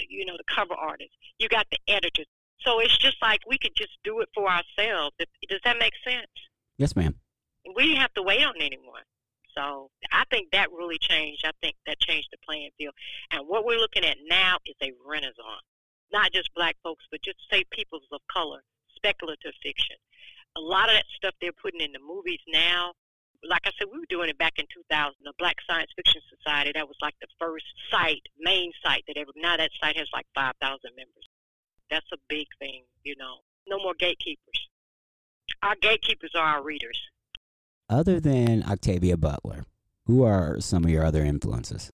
you 0.08 0.24
know, 0.24 0.38
the 0.38 0.48
cover 0.48 0.72
artist. 0.72 1.10
You 1.38 1.50
got 1.50 1.66
the 1.70 1.78
editors. 1.86 2.26
So 2.64 2.80
it's 2.80 2.96
just 2.96 3.16
like 3.20 3.40
we 3.46 3.58
could 3.58 3.76
just 3.76 3.92
do 4.04 4.20
it 4.20 4.30
for 4.34 4.48
ourselves. 4.48 5.14
Does 5.50 5.60
that 5.66 5.76
make 5.78 5.92
sense? 6.02 6.32
Yes, 6.78 6.96
ma'am. 6.96 7.14
We 7.76 7.88
didn't 7.88 8.00
have 8.00 8.14
to 8.14 8.22
wait 8.22 8.42
on 8.42 8.54
anyone. 8.56 9.02
So 9.54 9.90
I 10.10 10.24
think 10.30 10.50
that 10.52 10.72
really 10.72 10.98
changed. 10.98 11.44
I 11.44 11.50
think 11.60 11.76
that 11.86 12.00
changed 12.00 12.28
the 12.32 12.38
playing 12.42 12.70
field. 12.78 12.94
And 13.30 13.46
what 13.46 13.66
we're 13.66 13.78
looking 13.78 14.04
at 14.04 14.16
now 14.26 14.56
is 14.64 14.76
a 14.82 14.92
renaissance. 15.06 15.36
Not 16.12 16.32
just 16.32 16.52
black 16.54 16.76
folks, 16.82 17.04
but 17.10 17.22
just 17.22 17.38
say 17.50 17.64
peoples 17.70 18.06
of 18.12 18.20
color, 18.32 18.62
speculative 18.94 19.52
fiction. 19.62 19.96
A 20.56 20.60
lot 20.60 20.88
of 20.88 20.94
that 20.94 21.06
stuff 21.16 21.34
they're 21.40 21.52
putting 21.52 21.80
in 21.80 21.92
the 21.92 22.00
movies 22.00 22.40
now. 22.48 22.92
Like 23.42 23.62
I 23.64 23.70
said, 23.78 23.88
we 23.90 23.98
were 23.98 24.06
doing 24.08 24.28
it 24.28 24.38
back 24.38 24.54
in 24.58 24.66
2000. 24.72 25.14
The 25.24 25.32
Black 25.38 25.56
Science 25.68 25.90
Fiction 25.96 26.20
Society, 26.28 26.72
that 26.74 26.86
was 26.86 26.96
like 27.00 27.14
the 27.20 27.26
first 27.40 27.64
site, 27.90 28.22
main 28.38 28.70
site 28.84 29.02
that 29.08 29.16
ever, 29.16 29.32
now 29.36 29.56
that 29.56 29.70
site 29.80 29.96
has 29.96 30.06
like 30.12 30.26
5,000 30.34 30.78
members. 30.96 31.28
That's 31.90 32.06
a 32.12 32.18
big 32.28 32.46
thing, 32.58 32.84
you 33.04 33.16
know. 33.18 33.38
No 33.66 33.78
more 33.78 33.94
gatekeepers. 33.98 34.68
Our 35.62 35.74
gatekeepers 35.80 36.32
are 36.36 36.46
our 36.46 36.62
readers. 36.62 37.00
Other 37.88 38.20
than 38.20 38.62
Octavia 38.62 39.16
Butler, 39.16 39.64
who 40.06 40.22
are 40.24 40.60
some 40.60 40.84
of 40.84 40.90
your 40.90 41.04
other 41.04 41.24
influences? 41.24 41.90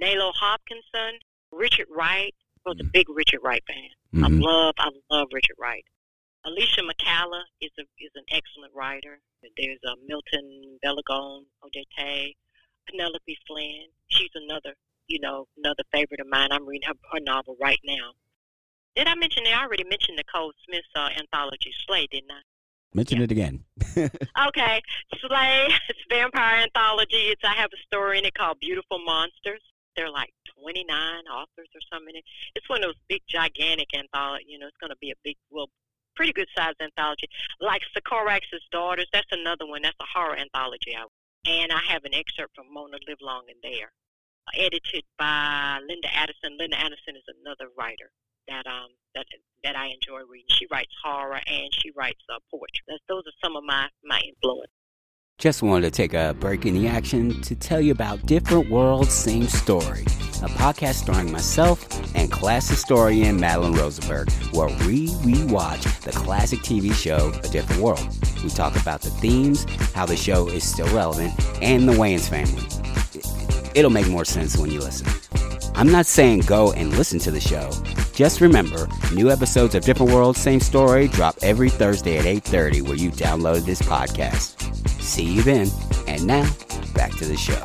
Nalo 0.00 0.32
Hopkinson, 0.34 1.20
Richard 1.52 1.86
Wright. 1.90 2.34
I 2.66 2.70
was 2.70 2.80
a 2.80 2.84
big 2.84 3.08
Richard 3.08 3.40
Wright 3.44 3.62
fan. 3.66 3.90
I 4.24 4.28
Mhm. 4.28 4.42
love, 4.42 4.74
I 4.78 4.90
love 5.10 5.28
Richard 5.32 5.54
Wright. 5.58 5.84
Alicia 6.44 6.80
McCalla 6.82 7.42
is 7.60 7.70
a 7.78 7.82
is 7.98 8.10
an 8.14 8.24
excellent 8.30 8.72
writer. 8.74 9.20
There's 9.56 9.78
a 9.84 9.96
Milton 10.04 10.78
Balogun, 10.84 11.46
Ojetade, 11.62 12.34
Penelope 12.88 13.38
Flynn. 13.46 13.86
She's 14.08 14.30
another, 14.34 14.74
you 15.06 15.20
know, 15.20 15.46
another 15.56 15.82
favorite 15.92 16.20
of 16.20 16.26
mine. 16.28 16.48
I'm 16.50 16.66
reading 16.66 16.88
her, 16.88 16.94
her 17.12 17.20
novel 17.20 17.56
right 17.60 17.80
now. 17.84 18.12
Did 18.96 19.06
I 19.06 19.14
mention? 19.14 19.44
It? 19.46 19.54
I 19.56 19.62
already 19.62 19.84
mentioned 19.84 20.16
Nicole 20.16 20.52
Smith's 20.64 20.88
uh, 20.96 21.10
anthology 21.16 21.72
Slay, 21.86 22.06
didn't 22.08 22.30
I? 22.32 22.40
Mention 22.94 23.20
it 23.22 23.30
again. 23.30 23.64
Okay, 24.48 24.82
Slay. 25.20 25.68
It's 25.88 25.98
vampire 26.10 26.62
anthology. 26.62 27.28
It's 27.30 27.42
I 27.44 27.54
have 27.54 27.70
a 27.72 27.76
story 27.86 28.18
in 28.18 28.24
it 28.24 28.34
called 28.34 28.58
Beautiful 28.60 28.98
Monsters. 29.04 29.62
They're 29.96 30.10
like 30.10 30.30
29 30.62 30.86
authors 31.32 31.68
or 31.74 31.80
something. 31.92 32.14
It's 32.54 32.68
one 32.68 32.80
of 32.84 32.88
those 32.88 33.02
big, 33.08 33.22
gigantic 33.28 33.88
anthology. 33.94 34.46
You 34.48 34.58
know, 34.58 34.66
it's 34.68 34.76
going 34.80 34.90
to 34.90 35.00
be 35.00 35.10
a 35.10 35.18
big, 35.24 35.36
well, 35.50 35.68
pretty 36.16 36.32
good 36.32 36.48
sized 36.56 36.80
anthology. 36.80 37.28
Like 37.60 37.82
Sycorax's 37.94 38.64
Daughters. 38.72 39.08
That's 39.12 39.30
another 39.32 39.66
one. 39.66 39.82
That's 39.82 39.96
a 40.00 40.18
horror 40.18 40.36
anthology. 40.36 40.96
I, 40.96 41.04
and 41.50 41.72
I 41.72 41.80
have 41.88 42.04
an 42.04 42.14
excerpt 42.14 42.56
from 42.56 42.72
Mona 42.72 42.98
Livelong 43.06 43.44
in 43.48 43.56
there, 43.62 43.92
edited 44.56 45.04
by 45.18 45.78
Linda 45.88 46.08
Addison. 46.14 46.56
Linda 46.58 46.78
Addison 46.78 47.16
is 47.16 47.24
another 47.40 47.70
writer. 47.78 48.10
that 48.48 48.66
um 48.66 48.90
that 49.14 49.26
that 49.64 49.76
I 49.76 49.88
enjoy 49.88 50.20
reading. 50.30 50.50
She 50.50 50.66
writes 50.70 50.92
horror 51.04 51.40
and 51.46 51.68
she 51.72 51.90
writes 51.96 52.22
uh, 52.32 52.38
poetry. 52.50 52.84
That's, 52.88 53.02
those 53.08 53.24
are 53.26 53.36
some 53.42 53.56
of 53.56 53.64
my 53.64 53.88
my 54.04 54.20
influence. 54.20 54.72
Just 55.38 55.62
wanted 55.62 55.82
to 55.82 55.90
take 55.90 56.14
a 56.14 56.34
break 56.40 56.64
in 56.64 56.72
the 56.72 56.88
action 56.88 57.42
to 57.42 57.54
tell 57.54 57.78
you 57.78 57.92
about 57.92 58.24
Different 58.24 58.70
Worlds, 58.70 59.12
Same 59.12 59.46
Story, 59.48 60.00
a 60.00 60.48
podcast 60.48 60.94
starring 60.94 61.30
myself 61.30 61.86
and 62.16 62.32
class 62.32 62.66
historian 62.66 63.38
Madeline 63.38 63.74
Rosenberg, 63.74 64.32
where 64.54 64.68
we 64.86 65.08
rewatch 65.08 65.82
the 66.00 66.12
classic 66.12 66.60
TV 66.60 66.90
show 66.94 67.38
A 67.44 67.48
Different 67.48 67.82
World. 67.82 68.08
We 68.42 68.48
talk 68.48 68.80
about 68.80 69.02
the 69.02 69.10
themes, 69.10 69.66
how 69.92 70.06
the 70.06 70.16
show 70.16 70.48
is 70.48 70.64
still 70.64 70.88
relevant, 70.94 71.34
and 71.60 71.86
the 71.86 71.92
Wayans 71.92 72.30
family. 72.30 72.64
It'll 73.74 73.90
make 73.90 74.08
more 74.08 74.24
sense 74.24 74.56
when 74.56 74.70
you 74.70 74.80
listen. 74.80 75.06
I'm 75.74 75.92
not 75.92 76.06
saying 76.06 76.44
go 76.46 76.72
and 76.72 76.96
listen 76.96 77.18
to 77.18 77.30
the 77.30 77.40
show. 77.40 77.70
Just 78.14 78.40
remember, 78.40 78.88
new 79.12 79.30
episodes 79.30 79.74
of 79.74 79.84
Different 79.84 80.12
Worlds, 80.12 80.40
Same 80.40 80.60
Story 80.60 81.08
drop 81.08 81.36
every 81.42 81.68
Thursday 81.68 82.16
at 82.16 82.24
8:30 82.24 82.80
where 82.80 82.96
you 82.96 83.10
download 83.10 83.66
this 83.66 83.82
podcast. 83.82 84.54
See 85.06 85.22
you 85.22 85.42
then. 85.42 85.68
And 86.08 86.26
now, 86.26 86.42
back 86.92 87.12
to 87.12 87.24
the 87.24 87.36
show. 87.36 87.62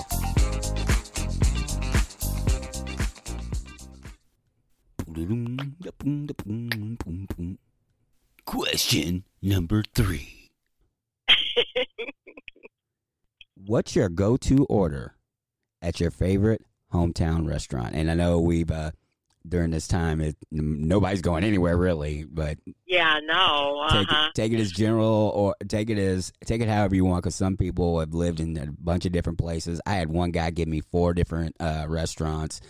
Question 8.45 9.23
number 9.41 9.83
three. 9.95 10.51
What's 13.55 13.95
your 13.95 14.07
go-to 14.07 14.65
order 14.65 15.15
at 15.81 15.99
your 15.99 16.11
favorite 16.11 16.63
hometown 16.93 17.47
restaurant? 17.47 17.95
And 17.95 18.11
I 18.11 18.13
know 18.13 18.39
we've 18.39 18.69
uh, 18.69 18.91
during 19.47 19.71
this 19.71 19.87
time, 19.87 20.21
it, 20.21 20.35
nobody's 20.51 21.21
going 21.21 21.43
anywhere 21.43 21.75
really, 21.75 22.25
but 22.29 22.57
Yeah, 22.85 23.19
no. 23.23 23.81
Uh 23.87 24.05
take, 24.05 24.33
take 24.35 24.51
it 24.53 24.59
as 24.59 24.71
general 24.71 25.31
or 25.35 25.55
take 25.67 25.89
it 25.89 25.97
as 25.97 26.31
take 26.45 26.61
it 26.61 26.67
however 26.69 26.93
you 26.95 27.05
want 27.05 27.23
because 27.23 27.35
some 27.35 27.57
people 27.57 27.99
have 27.99 28.13
lived 28.13 28.39
in 28.39 28.55
a 28.57 28.67
bunch 28.79 29.05
of 29.05 29.11
different 29.11 29.39
places 29.39 29.81
i 29.85 29.93
had 29.95 30.09
one 30.09 30.29
guy 30.31 30.51
give 30.51 30.67
me 30.67 30.81
four 30.91 31.13
different 31.13 31.55
uh, 31.59 31.85
restaurants 31.87 32.61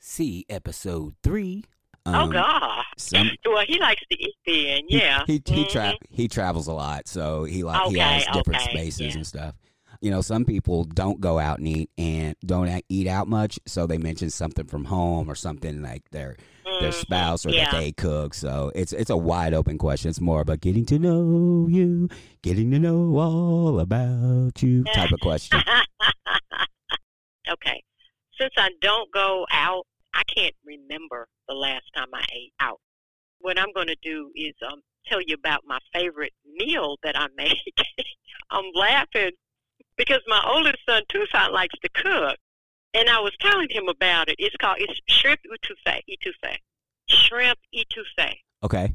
see 0.00 0.46
episode 0.48 1.14
three 1.22 1.64
oh 2.06 2.12
Um, 2.14 2.30
God. 2.30 2.84
some 2.96 3.28
Well, 3.46 3.64
he 3.66 3.78
likes 3.78 4.02
to 4.10 4.16
eat 4.22 4.34
then. 4.46 4.80
Yeah. 4.88 5.24
he 5.26 5.34
he, 5.44 5.64
Mhm. 5.64 5.68
tra- 5.70 5.94
he 6.10 6.28
travels 6.28 6.66
a 6.68 6.72
lot 6.72 7.06
so 7.08 7.44
he 7.44 7.62
like 7.64 7.90
he 7.90 7.98
has 7.98 8.24
different 8.32 8.62
okay, 8.62 8.70
spaces 8.70 9.00
yeah. 9.00 9.12
and 9.14 9.26
stuff 9.26 9.54
you 10.00 10.10
know 10.10 10.20
some 10.20 10.44
people 10.44 10.84
don't 10.84 11.20
go 11.20 11.38
out 11.38 11.58
and 11.58 11.68
eat 11.68 11.90
and 11.98 12.36
don't 12.44 12.82
eat 12.88 13.06
out 13.08 13.28
much 13.28 13.58
so 13.66 13.86
they 13.86 13.98
mention 13.98 14.30
something 14.30 14.66
from 14.66 14.84
home 14.84 15.30
or 15.30 15.34
something 15.34 15.82
like 15.82 16.08
their 16.10 16.36
their 16.80 16.90
Mhm. 16.90 17.00
spouse 17.00 17.46
or 17.46 17.50
yeah. 17.50 17.70
that 17.70 17.80
they 17.80 17.92
cook. 17.92 18.34
So 18.34 18.70
it's 18.74 18.92
it's 18.92 19.10
a 19.10 19.16
wide 19.16 19.54
open 19.54 19.78
question. 19.78 20.10
It's 20.10 20.20
more 20.20 20.42
about 20.42 20.60
getting 20.60 20.84
to 20.86 20.98
know 20.98 21.66
you, 21.68 22.08
getting 22.42 22.70
to 22.72 22.78
know 22.78 23.16
all 23.18 23.80
about 23.80 24.62
you 24.62 24.84
type 24.84 25.10
of 25.10 25.18
question. 25.20 25.60
okay. 27.50 27.82
Since 28.38 28.52
I 28.56 28.70
don't 28.80 29.10
go 29.12 29.46
out, 29.50 29.86
I 30.14 30.22
can't 30.34 30.54
remember 30.64 31.26
the 31.48 31.54
last 31.54 31.84
time 31.96 32.08
I 32.14 32.24
ate 32.32 32.52
out. 32.60 32.80
What 33.40 33.58
I'm 33.58 33.72
going 33.74 33.88
to 33.88 33.96
do 34.02 34.30
is 34.36 34.54
um, 34.70 34.80
tell 35.06 35.20
you 35.20 35.34
about 35.34 35.62
my 35.66 35.78
favorite 35.92 36.32
meal 36.56 36.96
that 37.02 37.18
I 37.18 37.26
make. 37.36 37.78
I'm 38.50 38.64
laughing 38.74 39.30
because 39.98 40.20
my 40.28 40.42
oldest 40.46 40.78
son, 40.88 41.02
Tucson, 41.08 41.52
likes 41.52 41.74
to 41.82 41.88
cook. 41.90 42.38
And 42.94 43.10
I 43.10 43.20
was 43.20 43.32
telling 43.40 43.68
him 43.70 43.88
about 43.88 44.30
it. 44.30 44.36
It's 44.38 44.56
called 44.56 44.78
it's 44.80 44.98
shrimp 45.08 45.40
etouffee. 45.44 46.00
Etouffee. 46.08 46.56
Shrimp 47.10 47.58
etouffee. 47.74 48.36
Okay. 48.64 48.94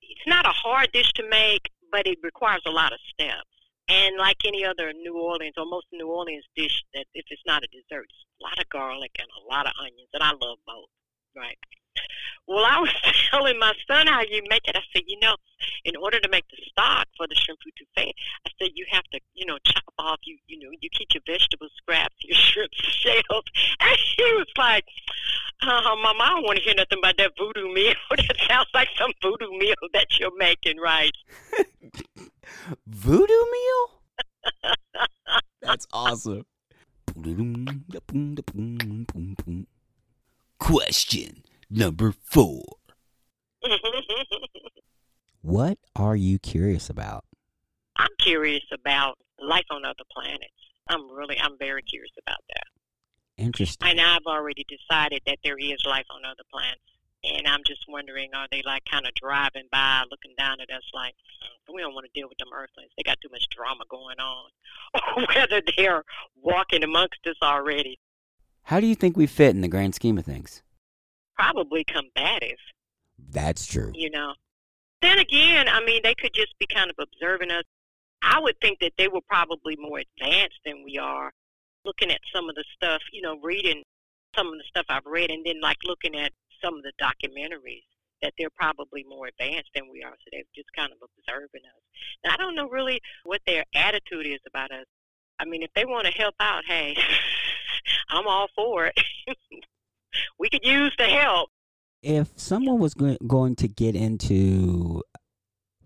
it's 0.00 0.26
not 0.26 0.46
a 0.46 0.50
hard 0.50 0.92
dish 0.92 1.12
to 1.14 1.28
make, 1.28 1.68
but 1.90 2.06
it 2.06 2.18
requires 2.22 2.62
a 2.66 2.70
lot 2.70 2.92
of 2.92 2.98
steps. 3.08 3.42
And 3.88 4.16
like 4.16 4.36
any 4.46 4.64
other 4.64 4.92
New 4.92 5.18
Orleans 5.18 5.54
or 5.58 5.66
most 5.66 5.86
New 5.92 6.08
Orleans 6.08 6.44
dish, 6.56 6.82
that 6.94 7.06
if 7.14 7.24
it's 7.28 7.42
not 7.46 7.62
a 7.64 7.68
dessert, 7.68 8.06
it's 8.08 8.24
a 8.40 8.44
lot 8.44 8.58
of 8.58 8.68
garlic 8.70 9.10
and 9.18 9.28
a 9.42 9.54
lot 9.54 9.66
of 9.66 9.72
onions, 9.78 10.08
and 10.14 10.22
I 10.22 10.30
love 10.30 10.58
both. 10.66 10.88
Right. 11.36 11.58
Well, 12.46 12.64
I 12.64 12.78
was 12.78 12.90
telling 13.30 13.58
my 13.58 13.72
son 13.88 14.06
how 14.06 14.22
you 14.22 14.42
make 14.48 14.66
it. 14.68 14.76
I 14.76 14.82
said, 14.92 15.02
you 15.06 15.18
know, 15.20 15.36
in 15.84 15.96
order 15.96 16.20
to 16.20 16.28
make 16.28 16.44
the 16.48 16.58
stock 16.68 17.06
for 17.16 17.26
the 17.26 17.34
shrimp 17.34 17.60
etouffee, 17.60 18.12
I 18.46 18.50
said 18.58 18.70
you 18.74 18.86
have 18.90 19.04
to, 19.12 19.20
you 19.34 19.46
know, 19.46 19.58
chop 19.64 19.84
off. 19.98 20.18
You, 20.24 20.36
you 20.46 20.58
know, 20.58 20.70
you 20.80 20.90
keep 20.90 21.08
your 21.14 21.22
vegetable 21.26 21.68
scraps, 21.76 22.14
your 22.22 22.36
shrimp 22.36 22.72
shells. 22.74 23.44
And 23.80 23.98
he 24.16 24.24
was 24.34 24.46
like, 24.58 24.84
uh, 25.62 25.96
Mama, 26.02 26.24
I 26.24 26.28
don't 26.30 26.42
want 26.42 26.58
to 26.58 26.64
hear 26.64 26.74
nothing 26.74 26.98
about 26.98 27.16
that 27.18 27.32
voodoo 27.38 27.68
meal. 27.74 27.94
that 28.10 28.36
sounds 28.48 28.68
like 28.74 28.88
some 28.98 29.12
voodoo 29.22 29.50
meal 29.58 29.74
that 29.92 30.18
you're 30.18 30.36
making, 30.36 30.78
right? 30.78 31.12
Voodoo 32.86 33.44
meal? 33.52 33.90
That's 35.62 35.86
awesome. 35.92 36.44
Question 40.58 41.42
number 41.70 42.12
four. 42.12 42.64
What 45.44 45.76
are 45.94 46.16
you 46.16 46.38
curious 46.38 46.88
about? 46.88 47.26
I'm 47.98 48.08
curious 48.18 48.64
about 48.72 49.18
life 49.38 49.66
on 49.70 49.84
other 49.84 50.04
planets. 50.10 50.54
I'm 50.88 51.12
really, 51.12 51.38
I'm 51.38 51.58
very 51.58 51.82
curious 51.82 52.12
about 52.26 52.38
that. 52.48 52.64
Interesting. 53.36 53.90
And 53.90 54.00
I've 54.00 54.24
already 54.26 54.64
decided 54.66 55.20
that 55.26 55.36
there 55.44 55.58
is 55.58 55.76
life 55.84 56.06
on 56.08 56.24
other 56.24 56.44
planets. 56.50 56.80
And 57.24 57.46
I'm 57.46 57.60
just 57.66 57.84
wondering, 57.90 58.30
are 58.34 58.48
they 58.50 58.62
like 58.64 58.86
kind 58.90 59.06
of 59.06 59.12
driving 59.20 59.68
by, 59.70 60.04
looking 60.10 60.32
down 60.38 60.62
at 60.62 60.70
us 60.70 60.82
like, 60.94 61.12
"Mm, 61.68 61.74
we 61.74 61.82
don't 61.82 61.92
want 61.92 62.06
to 62.06 62.18
deal 62.18 62.26
with 62.26 62.38
them 62.38 62.48
Earthlings. 62.50 62.92
They 62.96 63.02
got 63.02 63.18
too 63.20 63.28
much 63.30 63.44
drama 63.54 63.84
going 63.90 64.18
on. 64.18 64.50
Or 65.16 65.26
whether 65.34 65.60
they're 65.76 66.04
walking 66.40 66.82
amongst 66.84 67.20
us 67.26 67.36
already. 67.42 67.98
How 68.62 68.80
do 68.80 68.86
you 68.86 68.94
think 68.94 69.14
we 69.14 69.26
fit 69.26 69.54
in 69.54 69.60
the 69.60 69.68
grand 69.68 69.94
scheme 69.94 70.16
of 70.16 70.24
things? 70.24 70.62
Probably 71.36 71.84
combative, 71.84 72.58
That's 73.30 73.66
true. 73.66 73.92
you 73.94 74.10
know. 74.10 74.34
Then 75.02 75.18
again, 75.18 75.68
I 75.68 75.84
mean, 75.84 76.00
they 76.02 76.14
could 76.14 76.32
just 76.34 76.54
be 76.58 76.66
kind 76.72 76.90
of 76.90 76.96
observing 76.98 77.50
us. 77.50 77.64
I 78.22 78.40
would 78.40 78.58
think 78.60 78.78
that 78.80 78.92
they 78.96 79.08
were 79.08 79.20
probably 79.28 79.76
more 79.76 79.98
advanced 80.00 80.60
than 80.64 80.82
we 80.84 80.98
are. 80.98 81.30
Looking 81.84 82.10
at 82.10 82.20
some 82.34 82.48
of 82.48 82.54
the 82.54 82.64
stuff, 82.74 83.02
you 83.12 83.20
know, 83.20 83.38
reading 83.42 83.82
some 84.34 84.46
of 84.46 84.54
the 84.54 84.64
stuff 84.66 84.86
I've 84.88 85.04
read, 85.04 85.30
and 85.30 85.44
then 85.44 85.60
like 85.60 85.76
looking 85.84 86.16
at 86.16 86.32
some 86.62 86.74
of 86.74 86.82
the 86.82 86.92
documentaries, 87.00 87.84
that 88.22 88.32
they're 88.38 88.48
probably 88.56 89.04
more 89.06 89.26
advanced 89.26 89.68
than 89.74 89.84
we 89.92 90.02
are. 90.02 90.12
So 90.12 90.30
they're 90.32 90.42
just 90.54 90.72
kind 90.74 90.90
of 90.92 90.98
observing 91.02 91.60
us. 91.66 91.82
And 92.24 92.32
I 92.32 92.36
don't 92.36 92.54
know 92.54 92.68
really 92.68 93.00
what 93.24 93.42
their 93.46 93.64
attitude 93.74 94.26
is 94.26 94.40
about 94.48 94.70
us. 94.70 94.86
I 95.38 95.44
mean, 95.44 95.62
if 95.62 95.70
they 95.74 95.84
want 95.84 96.06
to 96.06 96.12
help 96.12 96.34
out, 96.40 96.62
hey, 96.66 96.96
I'm 98.08 98.26
all 98.26 98.48
for 98.56 98.86
it. 98.86 98.98
we 100.38 100.48
could 100.48 100.64
use 100.64 100.94
the 100.98 101.06
help. 101.06 101.50
If 102.02 102.28
someone 102.36 102.78
was 102.78 102.94
go- 102.94 103.16
going 103.26 103.56
to 103.56 103.68
get 103.68 103.94
into 103.94 105.02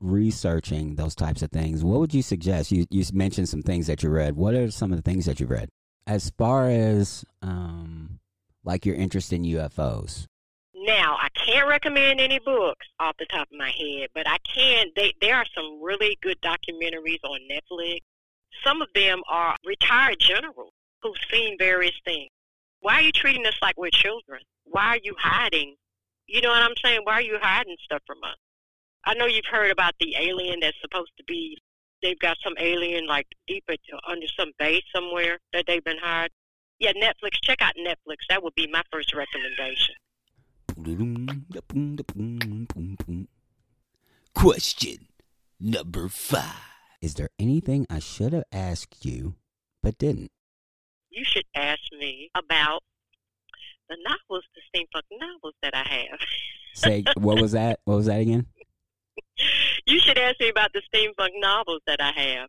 researching 0.01 0.97
those 0.97 1.15
types 1.15 1.43
of 1.43 1.51
things, 1.51 1.85
what 1.85 2.01
would 2.01 2.15
you 2.15 2.23
suggest? 2.23 2.73
You 2.73 2.87
you 2.91 3.05
mentioned 3.13 3.49
some 3.49 3.63
things 3.63 3.87
that 3.87 4.03
you 4.03 4.11
read. 4.11 4.37
What 4.37 4.55
are 4.55 4.71
some 4.71 4.93
of 4.93 4.99
the 4.99 5.09
things 5.09 5.27
that 5.27 5.41
you 5.41 5.47
read? 5.47 5.69
As 6.07 6.31
far 6.39 6.69
as 6.69 7.25
um, 7.43 8.19
like 8.65 8.85
your 8.85 8.97
interest 8.97 9.33
in 9.33 9.43
UFOs. 9.43 10.27
Now, 10.75 11.17
I 11.21 11.29
can't 11.31 11.69
recommend 11.69 12.21
any 12.21 12.39
books 12.39 12.87
off 13.01 13.17
the 13.19 13.27
top 13.27 13.49
of 13.51 13.59
my 13.59 13.71
head, 13.71 14.09
but 14.15 14.29
I 14.29 14.39
can. 14.39 14.87
They, 14.95 15.13
there 15.21 15.37
are 15.37 15.47
some 15.55 15.83
really 15.83 16.17
good 16.23 16.39
documentaries 16.41 17.23
on 17.25 17.41
Netflix. 17.51 18.01
Some 18.65 18.81
of 18.81 18.89
them 18.95 19.23
are 19.29 19.57
retired 19.67 20.19
generals 20.19 20.73
who've 21.03 21.17
seen 21.31 21.57
various 21.59 21.95
things. 22.05 22.31
Why 22.81 22.95
are 22.95 23.03
you 23.03 23.13
treating 23.13 23.47
us 23.47 23.57
like 23.61 23.77
we're 23.77 23.91
children? 23.91 24.41
Why 24.65 24.87
are 24.87 25.01
you 25.03 25.15
hiding? 25.19 25.77
You 26.27 26.41
know 26.41 26.51
what 26.51 26.63
I'm 26.63 26.77
saying? 26.85 27.01
Why 27.05 27.15
are 27.15 27.23
you 27.23 27.39
hiding 27.41 27.77
stuff 27.83 28.03
from 28.07 28.19
us? 28.23 28.37
I 29.05 29.15
know 29.15 29.27
you've 29.27 29.47
heard 29.51 29.71
about 29.71 29.95
the 29.99 30.15
alien 30.19 30.61
that's 30.61 30.77
supposed 30.81 31.13
to 31.17 31.25
be. 31.25 31.59
They've 32.03 32.19
got 32.19 32.37
some 32.45 32.55
alien 32.59 33.07
like 33.07 33.27
deep 33.47 33.65
under 34.07 34.27
some 34.39 34.53
base 34.59 34.85
somewhere 34.95 35.39
that 35.53 35.65
they've 35.67 35.83
been 35.83 35.99
hiding. 36.01 36.35
Yeah, 36.79 36.93
Netflix. 36.93 37.41
Check 37.43 37.61
out 37.61 37.75
Netflix. 37.77 38.19
That 38.29 38.43
would 38.43 38.55
be 38.55 38.69
my 38.71 38.83
first 38.93 39.15
recommendation. 39.15 39.95
Question 44.35 45.09
number 45.59 46.09
five. 46.09 46.45
Is 47.01 47.15
there 47.15 47.31
anything 47.39 47.87
I 47.91 47.99
should 47.99 48.33
have 48.33 48.45
asked 48.53 49.05
you 49.05 49.35
but 49.83 49.99
didn't? 49.99 50.31
You 51.19 51.25
should 51.25 51.45
ask 51.57 51.81
me 51.99 52.31
about 52.37 52.83
the 53.89 53.97
novels, 54.07 54.45
the 54.55 54.61
steampunk 54.71 55.03
novels 55.21 55.55
that 55.63 55.75
I 55.75 55.89
have. 55.89 56.21
Say 56.75 57.05
what 57.17 57.41
was 57.41 57.53
that? 57.53 57.81
What 57.85 57.97
was 57.97 58.07
that 58.07 58.21
again? 58.21 58.47
you 59.87 59.99
should 59.99 60.19
ask 60.19 60.39
me 60.41 60.49
about 60.49 60.73
the 60.73 60.83
steampunk 60.95 61.31
novels 61.37 61.81
that 61.87 62.01
I 62.01 62.13
have. 62.13 62.49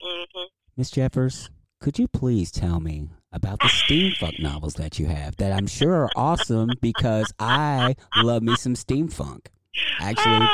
hmm 0.00 0.44
Miss 0.76 0.90
Jeffers, 0.90 1.50
could 1.80 1.98
you 1.98 2.06
please 2.06 2.52
tell 2.52 2.78
me 2.78 3.08
about 3.32 3.60
the 3.60 3.66
steampunk 3.66 4.38
novels 4.40 4.74
that 4.74 4.98
you 4.98 5.06
have 5.06 5.36
that 5.36 5.52
I'm 5.52 5.66
sure 5.66 5.94
are 5.94 6.10
awesome 6.14 6.78
because 6.80 7.32
I 7.40 7.96
love 8.14 8.42
me 8.42 8.54
some 8.54 8.74
steampunk. 8.74 9.46
Actually, 9.98 10.48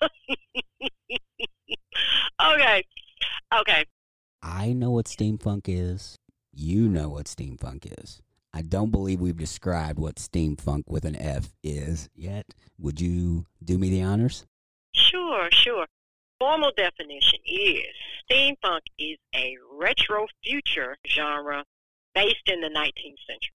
okay. 2.54 2.84
Okay. 3.60 3.84
I 4.42 4.72
know 4.72 4.90
what 4.90 5.06
steampunk 5.06 5.62
is. 5.66 6.18
You 6.54 6.88
know 6.88 7.08
what 7.08 7.26
steampunk 7.26 7.98
is. 8.02 8.20
I 8.52 8.60
don't 8.60 8.90
believe 8.90 9.20
we've 9.20 9.36
described 9.36 9.98
what 9.98 10.16
steamfunk 10.16 10.84
with 10.86 11.06
an 11.06 11.16
F 11.16 11.54
is 11.62 12.10
yet. 12.14 12.52
Would 12.78 13.00
you 13.00 13.46
do 13.64 13.78
me 13.78 13.88
the 13.88 14.02
honors? 14.02 14.44
Sure, 14.94 15.48
sure. 15.50 15.86
Formal 16.38 16.72
definition 16.76 17.38
is 17.46 17.86
steampunk 18.30 18.80
is 18.98 19.16
a 19.34 19.56
retro 19.72 20.26
future 20.44 20.98
genre 21.08 21.64
based 22.14 22.46
in 22.46 22.60
the 22.60 22.68
19th 22.68 23.22
century. 23.26 23.54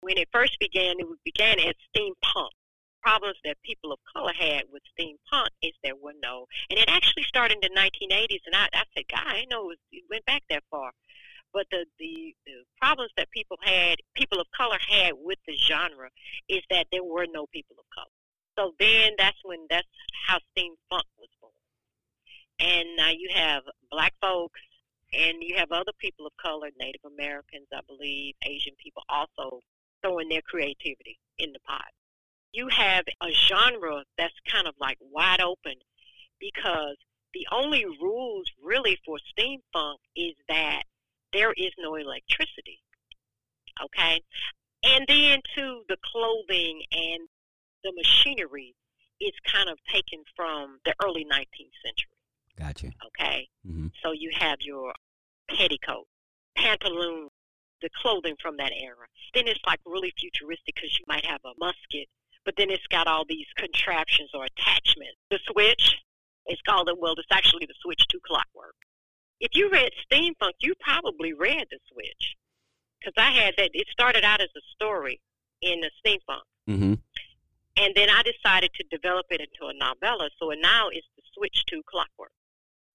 When 0.00 0.18
it 0.18 0.28
first 0.32 0.58
began, 0.58 0.96
it 0.98 1.06
began 1.24 1.60
as 1.60 1.74
steampunk. 1.94 2.50
Problems 3.02 3.36
that 3.44 3.56
people 3.62 3.92
of 3.92 3.98
color 4.12 4.32
had 4.36 4.62
with 4.72 4.82
steampunk 4.98 5.48
is 5.62 5.72
there 5.84 5.94
were 5.94 6.14
no, 6.20 6.46
and 6.70 6.78
it 6.78 6.88
actually 6.88 7.22
started 7.24 7.58
in 7.62 7.72
the 7.72 7.80
1980s. 7.80 8.40
And 8.46 8.56
I, 8.56 8.68
I 8.72 8.82
said, 8.96 9.04
God, 9.08 9.26
I 9.26 9.44
know 9.50 9.62
it, 9.62 9.66
was, 9.66 9.78
it 9.92 10.04
went 10.10 10.24
back 10.24 10.42
that 10.50 10.64
far. 10.70 10.92
But 11.52 11.66
the, 11.70 11.84
the 11.98 12.34
the 12.46 12.64
problems 12.80 13.12
that 13.16 13.30
people 13.30 13.58
had, 13.62 13.96
people 14.14 14.40
of 14.40 14.46
color 14.56 14.78
had 14.88 15.12
with 15.22 15.38
the 15.46 15.54
genre, 15.56 16.08
is 16.48 16.62
that 16.70 16.86
there 16.90 17.04
were 17.04 17.26
no 17.32 17.46
people 17.52 17.76
of 17.78 17.84
color. 17.94 18.16
So 18.58 18.74
then 18.78 19.12
that's 19.18 19.38
when 19.44 19.66
that's 19.68 19.86
how 20.26 20.38
steam 20.52 20.74
steamfunk 20.74 21.08
was 21.18 21.28
born. 21.40 21.52
And 22.60 22.96
now 22.96 23.10
you 23.10 23.30
have 23.34 23.62
black 23.90 24.14
folks 24.20 24.60
and 25.12 25.38
you 25.40 25.56
have 25.56 25.72
other 25.72 25.92
people 25.98 26.26
of 26.26 26.32
color, 26.36 26.70
Native 26.78 27.04
Americans, 27.04 27.66
I 27.72 27.80
believe, 27.86 28.34
Asian 28.44 28.74
people 28.82 29.02
also 29.08 29.60
throwing 30.02 30.28
their 30.28 30.42
creativity 30.42 31.18
in 31.38 31.52
the 31.52 31.60
pot. 31.60 31.88
You 32.52 32.68
have 32.68 33.04
a 33.22 33.30
genre 33.30 34.04
that's 34.18 34.34
kind 34.50 34.66
of 34.66 34.74
like 34.78 34.98
wide 35.00 35.40
open 35.40 35.74
because 36.40 36.96
the 37.32 37.46
only 37.50 37.84
rules 37.84 38.46
really 38.62 38.98
for 39.04 39.18
steampunk 39.32 39.96
is 40.14 40.34
that 40.48 40.82
there 41.32 41.52
is 41.52 41.72
no 41.78 41.94
electricity. 41.94 42.80
Okay? 43.82 44.20
And 44.84 45.04
then 45.08 45.40
too 45.56 45.82
the 45.88 45.96
clothing 46.04 46.82
and 46.92 47.28
the 47.84 47.92
machinery 47.96 48.74
is 49.20 49.32
kind 49.50 49.68
of 49.68 49.78
taken 49.92 50.22
from 50.34 50.78
the 50.84 50.94
early 51.02 51.24
19th 51.24 51.76
century. 51.84 52.18
Gotcha. 52.58 52.92
Okay? 53.06 53.48
hmm 53.66 53.88
So 54.02 54.12
you 54.12 54.30
have 54.34 54.58
your 54.60 54.92
petticoat, 55.48 56.06
pantaloon, 56.56 57.28
the 57.80 57.90
clothing 58.00 58.36
from 58.40 58.56
that 58.58 58.72
era. 58.72 59.06
Then 59.34 59.48
it's 59.48 59.60
like 59.66 59.80
really 59.86 60.12
futuristic 60.18 60.74
because 60.74 60.98
you 60.98 61.04
might 61.08 61.26
have 61.26 61.40
a 61.44 61.52
musket, 61.58 62.08
but 62.44 62.54
then 62.56 62.70
it's 62.70 62.86
got 62.88 63.06
all 63.06 63.24
these 63.28 63.46
contraptions 63.56 64.30
or 64.34 64.44
attachments. 64.44 65.18
The 65.30 65.38
switch, 65.50 65.96
it's 66.46 66.62
called 66.62 66.90
well, 66.98 67.14
it's 67.18 67.28
actually 67.30 67.66
the 67.66 67.74
switch 67.82 68.02
to 68.08 68.18
clockwork. 68.24 68.74
If 69.42 69.50
you 69.54 69.68
read 69.70 69.90
Steamfunk, 70.06 70.52
you 70.60 70.72
probably 70.78 71.32
read 71.32 71.66
the 71.68 71.78
switch 71.92 72.36
because 73.00 73.14
I 73.16 73.32
had 73.32 73.54
that. 73.58 73.70
It 73.74 73.88
started 73.90 74.22
out 74.22 74.40
as 74.40 74.48
a 74.56 74.60
story 74.74 75.20
in 75.60 75.80
the 75.80 75.90
Steamfunk. 76.00 76.42
mm-hmm. 76.68 76.94
And 77.76 77.94
then 77.96 78.08
I 78.08 78.22
decided 78.22 78.70
to 78.74 78.84
develop 78.96 79.26
it 79.30 79.40
into 79.40 79.68
a 79.68 79.74
novella. 79.74 80.28
So 80.38 80.50
now 80.60 80.88
it's 80.92 81.06
the 81.16 81.22
switch 81.34 81.64
to 81.68 81.82
clockwork. 81.90 82.30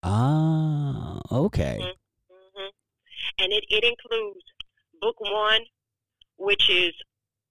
Ah, 0.03 1.19
okay. 1.31 1.79
hmm 2.29 2.69
And 3.39 3.51
it, 3.51 3.65
it 3.69 3.83
includes 3.83 4.45
book 5.01 5.19
one, 5.19 5.61
which 6.37 6.69
is 6.69 6.93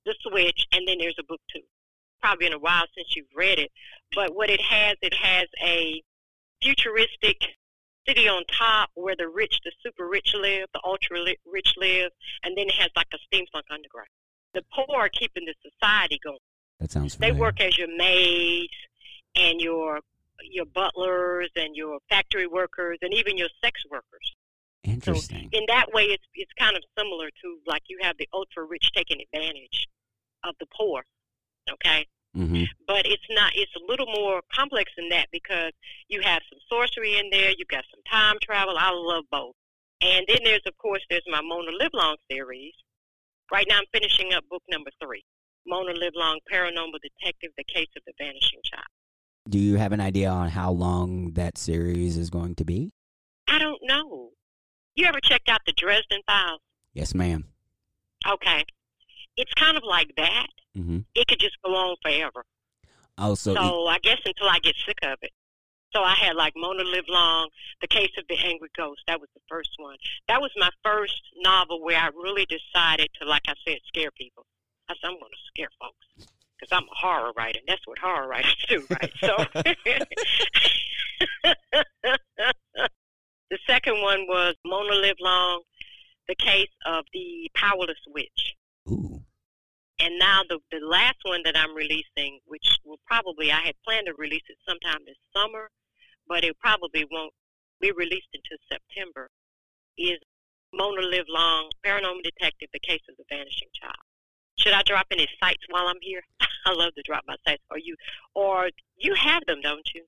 The 0.07 0.15
Switch, 0.23 0.67
and 0.73 0.89
then 0.89 0.97
there's 0.99 1.17
a 1.19 1.25
book 1.25 1.41
two. 1.53 1.61
Probably 2.23 2.47
been 2.47 2.55
a 2.55 2.59
while 2.59 2.85
since 2.97 3.15
you've 3.15 3.27
read 3.37 3.59
it, 3.59 3.71
but 4.15 4.35
what 4.35 4.49
it 4.49 4.61
has, 4.63 4.95
it 5.03 5.13
has 5.13 5.47
a 5.63 6.03
futuristic 6.63 7.37
city 8.07 8.29
on 8.29 8.45
top 8.47 8.91
where 8.95 9.17
the 9.17 9.29
rich, 9.29 9.59
the 9.65 9.73
super 9.83 10.07
rich 10.09 10.35
live, 10.35 10.67
the 10.73 10.81
ultra 10.85 11.19
rich 11.45 11.75
live, 11.77 12.11
and 12.43 12.57
then 12.57 12.67
it 12.67 12.75
has 12.75 12.91
like 12.97 13.09
a 13.13 13.19
steampunk 13.27 13.65
underground. 13.71 14.09
The 14.55 14.63
poor 14.75 14.97
are 14.97 15.09
keeping 15.09 15.45
the 15.45 15.55
society 15.63 16.19
going. 16.23 16.39
That 16.81 16.91
sounds 16.91 17.17
They 17.17 17.29
familiar. 17.29 17.41
work 17.41 17.61
as 17.61 17.77
your 17.79 17.95
maids 17.97 18.73
and 19.35 19.61
your 19.61 20.01
your 20.43 20.67
butlers 20.67 21.51
and 21.57 21.75
your 21.75 21.99
factory 22.11 22.47
workers 22.47 22.99
and 23.01 23.13
even 23.15 23.39
your 23.39 23.49
sex 23.63 23.81
workers. 23.91 24.35
Interesting. 24.85 25.49
In 25.53 25.65
that 25.69 25.93
way, 25.93 26.05
it's 26.05 26.25
it's 26.35 26.53
kind 26.59 26.77
of 26.77 26.83
similar 26.97 27.29
to 27.43 27.59
like 27.67 27.83
you 27.89 27.99
have 28.03 28.17
the 28.19 28.29
ultra 28.33 28.65
rich 28.65 28.91
taking 28.95 29.19
advantage 29.21 29.89
of 30.45 30.55
the 30.61 30.67
poor. 30.77 31.05
Okay, 31.71 32.07
hmm 32.35 32.65
but 32.87 33.07
it's 33.07 33.27
not. 33.31 33.53
It's 33.55 33.73
a 33.75 33.91
little 33.91 34.07
more 34.07 34.43
complex 34.55 34.93
than 34.97 35.09
that 35.11 35.27
because 35.33 35.73
you 36.09 36.21
have 36.23 36.43
some 36.49 36.59
sorcery 36.69 37.19
in 37.19 37.31
there. 37.31 37.51
You've 37.57 37.69
got 37.69 37.85
some 37.91 38.03
time 38.11 38.37
travel. 38.43 38.77
I 38.79 38.91
love 38.93 39.25
both. 39.31 39.55
And 40.01 40.25
then 40.29 40.39
there's 40.45 40.63
of 40.67 40.77
course 40.79 41.03
there's 41.11 41.25
my 41.29 41.41
Mona 41.43 41.73
Livelong 41.73 42.17
series. 42.31 42.73
Right 43.51 43.67
now 43.69 43.79
I'm 43.79 43.85
finishing 43.93 44.33
up 44.35 44.45
book 44.49 44.63
number 44.69 44.91
three. 45.03 45.25
Mona 45.67 45.93
Livelong, 45.93 46.39
Paranormal 46.53 47.01
Detective: 47.03 47.51
The 47.57 47.65
Case 47.65 47.89
of 47.97 48.03
the 48.07 48.13
Vanishing 48.19 48.61
Child. 48.65 48.85
Do 49.49 49.59
you 49.59 49.77
have 49.77 49.93
an 49.93 50.01
idea 50.01 50.29
on 50.29 50.49
how 50.49 50.73
long 50.73 51.33
that 51.33 51.57
series 51.59 52.17
is 52.17 52.31
going 52.31 52.55
to 52.57 52.65
be? 52.65 52.93
I 53.49 53.59
don't 53.59 53.81
know. 53.83 54.31
You 54.95 55.07
ever 55.07 55.21
checked 55.23 55.49
out 55.49 55.61
the 55.67 55.73
Dresden 55.73 56.21
Files? 56.27 56.61
Yes, 56.95 57.15
ma'am. 57.15 57.45
Okay, 58.27 58.65
it's 59.37 59.53
kind 59.55 59.77
of 59.77 59.83
like 59.85 60.11
that. 60.17 60.47
Hmm 60.83 61.01
It 61.15 61.27
could 61.27 61.41
just 61.41 61.57
go 61.65 61.75
on 61.75 61.97
forever. 62.03 62.45
Oh, 63.19 63.35
so, 63.35 63.55
So, 63.55 63.63
it- 63.89 63.91
I 63.93 63.99
guess 64.03 64.19
until 64.25 64.49
I 64.49 64.59
get 64.61 64.75
sick 64.87 64.99
of 65.03 65.19
it. 65.23 65.31
So 65.95 66.03
I 66.03 66.15
had 66.15 66.37
like 66.37 66.53
Mona 66.57 66.83
Livelong, 66.85 67.49
The 67.81 67.87
Case 67.87 68.11
of 68.19 68.25
the 68.29 68.37
Angry 68.45 68.69
Ghost. 68.77 69.01
That 69.07 69.19
was 69.21 69.31
the 69.35 69.41
first 69.49 69.71
one. 69.79 69.97
That 70.29 70.41
was 70.43 70.51
my 70.57 70.69
first 70.85 71.23
novel 71.39 71.83
where 71.83 71.99
I 71.99 72.09
really 72.09 72.45
decided 72.47 73.09
to, 73.21 73.27
like 73.27 73.43
I 73.49 73.55
said, 73.67 73.79
scare 73.87 74.11
people. 74.11 74.45
I 74.91 74.95
said, 75.01 75.09
I'm 75.09 75.19
going 75.19 75.31
to 75.33 75.39
scare 75.49 75.71
folks 75.81 76.29
because 76.59 76.71
I'm 76.77 76.83
a 76.85 76.95
horror 76.95 77.33
writer. 77.37 77.61
And 77.61 77.69
that's 77.69 77.87
what 77.87 77.99
horror 77.99 78.29
writers 78.29 78.57
do, 78.69 78.87
right? 78.91 79.13
So 79.21 79.37
the 83.51 83.59
second 83.67 84.01
one 84.03 84.27
was 84.29 84.55
Mona 84.65 84.95
Livelong, 84.97 85.63
The 86.29 86.35
Case 86.35 86.69
of 86.85 87.05
the 87.15 87.51
Powerless 87.55 87.97
Witch. 88.09 88.55
ooh, 88.91 89.23
And 90.01 90.19
now 90.19 90.43
the 90.49 90.59
the 90.71 90.85
last 90.85 91.19
one 91.25 91.41
that 91.45 91.57
I'm 91.57 91.75
releasing, 91.75 92.41
which 92.47 92.67
will 92.85 93.01
probably 93.07 93.51
I 93.51 93.61
had 93.61 93.75
planned 93.85 94.07
to 94.07 94.15
release 94.19 94.45
it 94.49 94.59
sometime 94.69 95.01
this 95.07 95.17
summer, 95.35 95.71
but 96.29 96.45
it 96.45 96.59
probably 96.61 97.07
won't 97.11 97.33
be 97.81 97.93
released 97.93 98.29
until 98.35 98.59
September, 98.71 99.29
is 99.99 100.19
Mona 100.73 101.03
Livelong, 101.03 101.71
Paranormal 101.85 102.23
Detective, 102.23 102.69
The 102.73 102.81
Case 102.81 103.01
of 103.09 103.17
the 103.17 103.25
Vanishing 103.29 103.69
Child. 103.81 104.05
Should 104.59 104.73
I 104.73 104.83
drop 104.83 105.07
any 105.11 105.29
sites 105.41 105.63
while 105.69 105.87
I'm 105.89 106.01
here? 106.01 106.23
I 106.67 106.73
love 106.73 106.95
to 106.95 107.03
drop 107.03 107.25
my 107.27 107.37
sites. 107.47 107.63
Or 107.71 107.79
you, 107.79 107.97
or 108.35 108.71
you 108.97 109.15
have 109.15 109.45
them, 109.47 109.61
don't 109.63 109.89
you? 109.95 110.05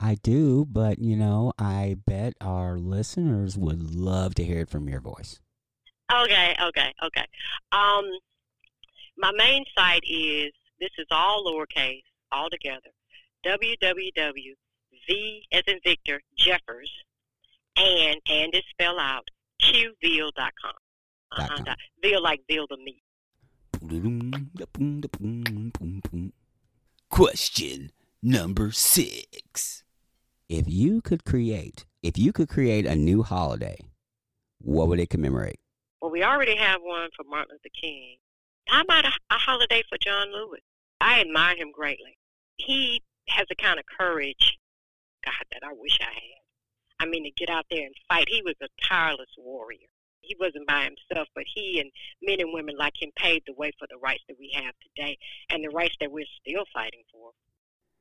I 0.00 0.16
do, 0.16 0.66
but 0.68 0.98
you 0.98 1.16
know, 1.16 1.52
I 1.58 1.96
bet 2.06 2.34
our 2.40 2.78
listeners 2.78 3.56
would 3.56 3.94
love 3.94 4.34
to 4.34 4.44
hear 4.44 4.60
it 4.60 4.68
from 4.68 4.88
your 4.88 5.00
voice. 5.00 5.40
Okay, 6.12 6.56
okay, 6.60 6.92
okay. 7.04 7.24
Um, 7.70 8.10
my 9.16 9.30
main 9.32 9.64
site 9.76 10.02
is 10.08 10.52
this 10.80 10.90
is 10.98 11.06
all 11.10 11.44
lowercase, 11.44 12.02
all 12.30 12.48
together. 12.50 12.90
www. 13.46 14.52
V 15.08 15.42
as 15.52 15.62
in 15.66 15.78
Victor 15.84 16.20
Jeffers 16.38 16.90
and 17.76 18.20
and 18.28 18.54
is 18.54 18.62
spell 18.70 18.98
out 19.00 19.26
qville.com. 19.62 20.72
Dot 21.36 21.50
Uh-huh. 21.50 21.62
dot- 21.64 21.78
Ville 22.02 22.22
like 22.22 22.40
Ville 22.48 22.66
the 22.68 22.76
meat. 22.76 23.02
Question 27.10 27.90
number 28.22 28.70
six. 28.72 29.84
If 30.48 30.66
you 30.68 31.00
could 31.00 31.24
create, 31.24 31.86
if 32.02 32.18
you 32.18 32.32
could 32.32 32.48
create 32.48 32.86
a 32.86 32.94
new 32.94 33.22
holiday, 33.22 33.78
what 34.60 34.88
would 34.88 35.00
it 35.00 35.08
commemorate? 35.10 35.58
Well, 36.00 36.10
we 36.10 36.22
already 36.22 36.56
have 36.56 36.80
one 36.82 37.08
for 37.16 37.24
Martin 37.24 37.52
Luther 37.52 37.74
King. 37.80 38.16
How 38.68 38.82
about 38.82 39.04
a, 39.04 39.12
a 39.30 39.38
holiday 39.38 39.82
for 39.88 39.98
John 39.98 40.32
Lewis? 40.32 40.60
I 41.00 41.20
admire 41.20 41.56
him 41.56 41.72
greatly. 41.72 42.16
He 42.56 43.02
has 43.28 43.46
a 43.50 43.54
kind 43.56 43.78
of 43.78 43.84
courage, 43.98 44.58
God, 45.24 45.44
that 45.52 45.66
I 45.66 45.72
wish 45.72 45.98
I 46.00 46.12
had. 46.12 46.42
I 47.00 47.06
mean, 47.06 47.24
to 47.24 47.30
get 47.32 47.50
out 47.50 47.66
there 47.70 47.84
and 47.84 47.94
fight. 48.08 48.28
He 48.28 48.42
was 48.42 48.54
a 48.62 48.68
tireless 48.88 49.30
warrior. 49.36 49.88
He 50.20 50.36
wasn't 50.38 50.68
by 50.68 50.84
himself, 50.84 51.28
but 51.34 51.44
he 51.52 51.80
and 51.80 51.90
men 52.22 52.40
and 52.40 52.54
women 52.54 52.76
like 52.78 52.94
him 53.00 53.10
paved 53.16 53.44
the 53.46 53.54
way 53.54 53.72
for 53.78 53.88
the 53.90 53.98
rights 53.98 54.22
that 54.28 54.38
we 54.38 54.52
have 54.54 54.74
today 54.80 55.18
and 55.50 55.64
the 55.64 55.70
rights 55.70 55.96
that 56.00 56.12
we're 56.12 56.24
still 56.40 56.64
fighting 56.72 57.02
for. 57.12 57.32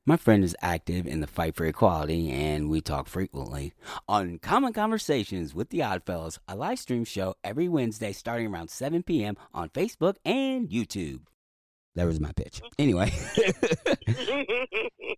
My 0.05 0.17
friend 0.17 0.43
is 0.43 0.55
active 0.61 1.05
in 1.05 1.19
the 1.21 1.27
fight 1.27 1.55
for 1.55 1.63
equality, 1.65 2.31
and 2.31 2.69
we 2.71 2.81
talk 2.81 3.07
frequently 3.07 3.73
on 4.07 4.39
Common 4.39 4.73
Conversations 4.73 5.53
with 5.53 5.69
the 5.69 5.83
Oddfellows, 5.83 6.39
a 6.47 6.55
live 6.55 6.79
stream 6.79 7.03
show 7.05 7.35
every 7.43 7.67
Wednesday 7.69 8.11
starting 8.11 8.47
around 8.47 8.71
7 8.71 9.03
p.m. 9.03 9.37
on 9.53 9.69
Facebook 9.69 10.15
and 10.25 10.67
YouTube. 10.69 11.21
That 11.93 12.05
was 12.05 12.19
my 12.19 12.31
pitch. 12.31 12.61
Anyway, 12.79 13.11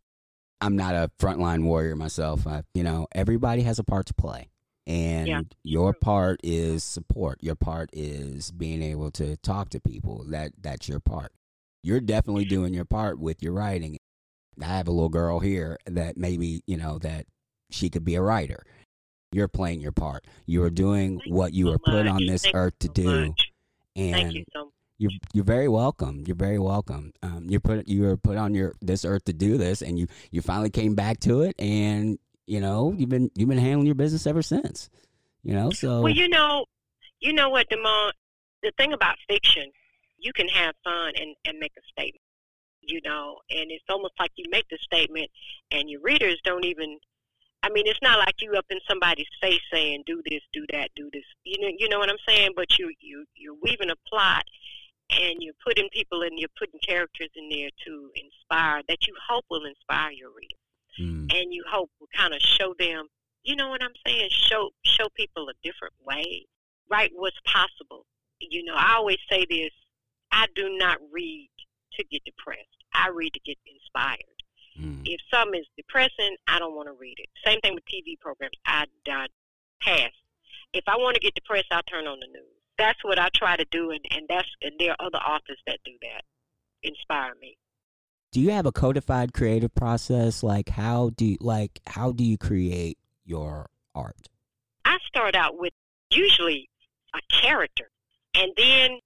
I'm 0.60 0.76
not 0.76 0.96
a 0.96 1.10
frontline 1.18 1.64
warrior 1.64 1.96
myself. 1.96 2.46
I, 2.46 2.64
you 2.74 2.84
know, 2.84 3.08
everybody 3.14 3.62
has 3.62 3.80
a 3.80 3.84
part 3.86 4.08
to 4.08 4.14
play. 4.14 4.50
And 4.86 5.28
Yeah. 5.30 5.42
your 5.64 5.94
part 5.94 6.42
is 6.44 6.84
support. 6.84 7.42
Your 7.42 7.56
part 7.56 7.90
is 7.94 8.52
being 8.52 8.82
able 8.84 9.12
to 9.12 9.38
talk 9.38 9.70
to 9.70 9.80
people. 9.80 10.26
That 10.28 10.52
that's 10.62 10.90
your 10.90 11.00
part. 11.00 11.32
You're 11.84 12.02
definitely 12.02 12.46
doing 12.46 12.74
your 12.74 12.86
part 12.86 13.18
with 13.20 13.42
your 13.42 13.54
writing. 13.54 13.98
I 14.62 14.66
have 14.66 14.88
a 14.88 14.92
little 14.92 15.10
girl 15.10 15.40
here 15.40 15.78
that 15.86 16.18
maybe, 16.18 16.62
you 16.68 16.78
know, 16.78 17.00
that 17.00 17.26
she 17.70 17.90
could 17.90 18.04
be 18.06 18.16
a 18.16 18.22
writer. 18.22 18.64
You're 19.32 19.48
playing 19.48 19.82
your 19.82 19.92
part. 19.92 20.26
You 20.46 20.64
are 20.64 20.70
doing 20.70 21.20
Thank 21.20 21.34
what 21.34 21.54
you 21.54 21.66
so 21.66 21.72
were 21.72 21.80
put 21.80 22.08
on 22.08 22.26
this 22.26 22.44
Thank 22.44 22.56
earth 22.56 22.80
to 22.80 22.88
so 22.88 22.94
do. 22.94 23.28
much. 23.30 23.52
And 23.96 24.14
Thank 24.16 24.34
you 24.36 24.44
so 24.54 24.66
much. 24.66 24.74
you're 25.00 25.12
you're 25.34 25.44
very 25.44 25.68
welcome. 25.68 26.24
You're 26.28 26.36
very 26.36 26.60
welcome. 26.60 27.14
Um, 27.24 27.46
you 27.50 27.60
put 27.60 27.88
you 27.88 28.04
were 28.04 28.18
put 28.18 28.38
on 28.38 28.54
your 28.54 28.74
this 28.82 29.06
earth 29.06 29.26
to 29.26 29.34
do 29.34 29.58
this, 29.58 29.82
and 29.82 29.98
you 29.98 30.08
you 30.32 30.42
finally 30.42 30.70
came 30.70 30.94
back 30.96 31.20
to 31.22 31.42
it, 31.42 31.56
and 31.60 32.20
you 32.46 32.60
know 32.62 32.94
you've 32.98 33.10
been 33.10 33.32
you've 33.36 33.50
been 33.50 33.58
handling 33.58 33.88
your 33.88 33.96
business 33.96 34.28
ever 34.28 34.42
since. 34.44 34.90
You 35.44 35.54
know, 35.56 35.72
so 35.72 36.02
Well, 36.02 36.14
you 36.14 36.30
know, 36.30 36.66
you 37.20 37.34
know 37.34 37.50
what, 37.50 37.68
Demond. 37.70 38.12
The 38.62 38.72
thing 38.78 38.94
about 38.94 39.16
fiction, 39.28 39.66
you 40.18 40.32
can 40.32 40.48
have 40.48 40.74
fun 40.84 41.14
and 41.20 41.36
and 41.46 41.60
make 41.60 41.74
a 41.78 41.82
statement. 41.92 42.23
You 42.86 43.02
know, 43.04 43.40
and 43.50 43.72
it's 43.72 43.86
almost 43.90 44.14
like 44.20 44.32
you 44.36 44.46
make 44.50 44.68
the 44.70 44.78
statement, 44.82 45.30
and 45.72 45.90
your 45.90 46.02
readers 46.02 46.40
don't 46.44 46.66
even. 46.66 47.00
I 47.66 47.70
mean, 47.70 47.88
it's 47.88 48.02
not 48.02 48.20
like 48.20 48.36
you 48.42 48.52
up 48.54 48.66
in 48.70 48.80
somebody's 48.90 49.26
face 49.42 49.62
saying, 49.72 50.04
"Do 50.06 50.22
this, 50.30 50.42
do 50.52 50.66
that, 50.72 50.90
do 50.96 51.10
this." 51.14 51.24
You 51.44 51.62
know, 51.62 51.76
you 51.78 51.90
know 51.90 52.00
what 52.00 52.10
I'm 52.10 52.18
saying. 52.28 52.52
But 52.56 52.78
you 52.78 52.92
you 53.00 53.26
you're 53.36 53.56
weaving 53.62 53.90
a 53.90 53.96
plot, 54.10 54.44
and 55.10 55.42
you're 55.42 55.54
putting 55.66 55.90
people 55.90 56.22
and 56.24 56.38
you're 56.38 56.50
putting 56.60 56.80
characters 56.86 57.30
in 57.36 57.50
there 57.50 57.70
to 57.86 58.12
inspire 58.16 58.82
that 58.88 59.08
you 59.08 59.14
hope 59.30 59.46
will 59.50 59.66
inspire 59.66 60.12
your 60.12 60.30
reader 60.30 60.58
Mm, 61.00 61.34
and 61.34 61.54
you 61.54 61.64
hope 61.68 61.90
will 62.00 62.10
kind 62.16 62.34
of 62.34 62.42
show 62.42 62.76
them, 62.78 63.08
you 63.44 63.56
know 63.56 63.70
what 63.70 63.84
I'm 63.84 63.96
saying? 64.06 64.30
Show 64.30 64.70
show 64.86 65.08
people 65.16 65.50
a 65.50 65.54
different 65.64 65.94
way, 66.06 66.46
Write 66.90 67.12
What's 67.16 67.40
possible. 67.46 68.06
You 68.40 68.64
know, 68.64 68.76
I 68.76 68.96
always 68.96 69.18
say 69.30 69.46
this: 69.50 69.72
I 70.32 70.46
do 70.56 70.76
not 70.78 70.98
read 71.12 71.50
to 71.98 72.04
get 72.06 72.24
depressed. 72.24 72.68
I 72.94 73.10
read 73.10 73.34
to 73.34 73.40
get 73.46 73.58
inspired. 73.66 74.20
mm, 74.80 75.02
If 75.06 75.20
something 75.32 75.60
is 75.60 75.68
depressing, 75.78 76.36
I 76.48 76.60
don't 76.60 76.76
want 76.76 76.88
to 76.88 76.94
read 76.94 77.16
it. 77.18 77.30
Same 77.46 77.60
thing 77.62 77.74
with 77.76 77.84
TV 77.86 78.20
programs. 78.20 78.56
I, 78.66 78.86
I 79.08 79.28
pass. 79.82 80.12
If 80.74 80.84
I 80.88 80.96
want 80.98 81.16
to 81.16 81.22
get 81.22 81.34
depressed, 81.36 81.68
I'll 81.72 81.84
turn 81.84 82.08
on 82.08 82.20
the 82.20 82.28
news. 82.28 82.48
That's 82.78 83.04
what 83.04 83.20
I 83.20 83.30
try 83.36 83.56
to 83.56 83.66
do, 83.72 83.92
and, 83.92 84.00
and 84.12 84.26
that's 84.28 84.48
and 84.62 84.74
there 84.80 84.92
are 84.92 85.06
other 85.08 85.20
authors 85.20 85.60
that 85.68 85.78
do 85.86 85.92
that. 86.02 86.24
Inspire 86.82 87.34
me. 87.40 87.56
do 88.32 88.42
you 88.42 88.50
have 88.52 88.66
a 88.66 88.72
codified 88.72 89.32
creative 89.34 89.74
process? 89.76 90.42
Like 90.44 90.70
how 90.70 91.12
do 91.16 91.26
you, 91.26 91.38
like 91.40 91.80
how 91.86 92.12
do 92.12 92.24
you 92.24 92.38
create 92.38 92.98
your 93.26 93.70
art? 93.94 94.28
I 94.86 94.98
start 95.08 95.36
out 95.36 95.58
with 95.58 95.72
usually 96.10 96.68
a 97.16 97.20
character, 97.42 97.90
and 98.34 98.52
then 98.58 99.00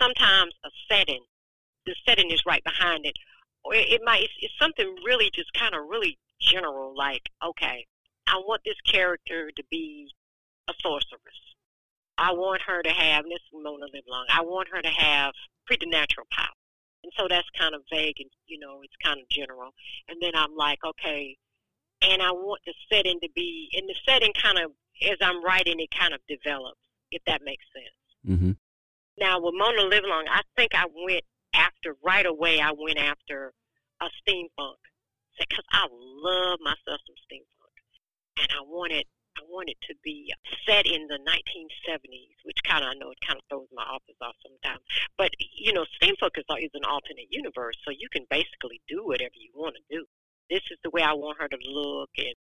sometimes 0.00 0.52
a 0.64 0.70
setting. 0.90 1.22
The 1.86 1.94
setting 2.06 2.30
is 2.30 2.42
right 2.46 2.62
behind 2.64 3.06
it, 3.06 3.16
or 3.64 3.74
it, 3.74 3.88
it 3.88 4.00
might 4.04 4.22
it's, 4.22 4.32
it's 4.40 4.54
something 4.58 4.94
really 5.04 5.30
just 5.34 5.52
kind 5.54 5.74
of 5.74 5.88
really 5.88 6.18
general, 6.40 6.96
like 6.96 7.22
okay, 7.44 7.86
I 8.26 8.36
want 8.36 8.62
this 8.64 8.80
character 8.86 9.50
to 9.54 9.62
be 9.70 10.10
a 10.68 10.72
sorceress. 10.80 11.40
I 12.18 12.32
want 12.32 12.62
her 12.62 12.82
to 12.82 12.90
have 12.90 13.24
this 13.24 13.34
is 13.34 13.62
Mona 13.62 13.86
Livelong. 13.92 14.26
I 14.30 14.42
want 14.42 14.68
her 14.72 14.82
to 14.82 14.88
have 14.88 15.32
preternatural 15.66 16.26
power, 16.30 16.54
and 17.02 17.12
so 17.16 17.26
that's 17.28 17.48
kind 17.58 17.74
of 17.74 17.82
vague, 17.90 18.16
and 18.20 18.30
you 18.46 18.58
know 18.58 18.80
it's 18.82 18.96
kind 19.02 19.20
of 19.20 19.28
general. 19.28 19.70
And 20.08 20.18
then 20.20 20.32
I'm 20.34 20.54
like, 20.56 20.78
okay, 20.84 21.36
and 22.02 22.20
I 22.20 22.32
want 22.32 22.60
the 22.66 22.74
setting 22.90 23.18
to 23.20 23.28
be, 23.34 23.70
and 23.74 23.88
the 23.88 23.94
setting 24.06 24.32
kind 24.40 24.58
of, 24.58 24.72
as 25.02 25.18
I'm 25.20 25.42
writing, 25.44 25.78
it 25.78 25.90
kind 25.96 26.12
of 26.12 26.20
develops, 26.28 26.80
if 27.10 27.22
that 27.26 27.42
makes 27.44 27.64
sense. 27.72 28.38
Mm-hmm. 28.38 28.52
Now, 29.18 29.40
with 29.40 29.54
Mona 29.56 29.82
Livelong, 29.82 30.24
I 30.28 30.40
think 30.56 30.74
I 30.74 30.86
went 30.86 31.22
after, 31.54 31.96
right 32.04 32.26
away, 32.26 32.60
I 32.60 32.72
went 32.72 32.98
after 32.98 33.52
a 34.00 34.06
steampunk, 34.22 34.80
because 35.38 35.64
I 35.72 35.86
love 35.90 36.58
myself 36.62 37.00
some 37.06 37.16
steampunk. 37.28 37.76
And 38.38 38.48
I 38.50 38.62
wanted, 38.64 39.04
I 39.38 39.42
wanted 39.48 39.76
to 39.88 39.94
be 40.02 40.32
set 40.66 40.86
in 40.86 41.06
the 41.08 41.18
1970s, 41.18 42.36
which 42.44 42.58
kind 42.64 42.84
of, 42.84 42.90
I 42.90 42.94
know 42.94 43.10
it 43.10 43.18
kind 43.26 43.38
of 43.38 43.44
throws 43.48 43.68
my 43.72 43.82
authors 43.82 44.16
off 44.20 44.36
sometimes. 44.42 44.82
But, 45.16 45.30
you 45.38 45.72
know, 45.72 45.84
steampunk 46.00 46.36
is, 46.36 46.44
is 46.60 46.70
an 46.74 46.84
alternate 46.84 47.28
universe, 47.30 47.76
so 47.84 47.90
you 47.90 48.08
can 48.10 48.24
basically 48.30 48.80
do 48.88 49.04
whatever 49.04 49.34
you 49.36 49.50
want 49.54 49.76
to 49.76 49.96
do 49.96 50.06
this 50.52 50.62
is 50.70 50.78
the 50.84 50.90
way 50.90 51.02
I 51.02 51.14
want 51.14 51.40
her 51.40 51.48
to 51.48 51.58
look, 51.66 52.10
and 52.18 52.34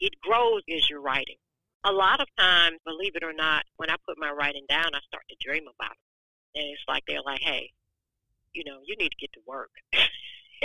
it 0.00 0.14
grows 0.22 0.62
as 0.74 0.88
you're 0.88 1.02
writing. 1.02 1.36
A 1.84 1.92
lot 1.92 2.20
of 2.20 2.28
times, 2.38 2.78
believe 2.86 3.14
it 3.14 3.22
or 3.22 3.34
not, 3.34 3.64
when 3.76 3.90
I 3.90 3.96
put 4.08 4.16
my 4.16 4.30
writing 4.30 4.64
down, 4.68 4.94
I 4.94 5.00
start 5.06 5.24
to 5.28 5.36
dream 5.38 5.64
about 5.64 5.92
it, 5.92 6.58
and 6.58 6.64
it's 6.72 6.82
like 6.88 7.02
they're 7.06 7.22
like, 7.22 7.40
"Hey, 7.40 7.72
you 8.54 8.64
know, 8.64 8.78
you 8.84 8.96
need 8.96 9.10
to 9.10 9.16
get 9.16 9.32
to 9.32 9.40
work, 9.46 9.70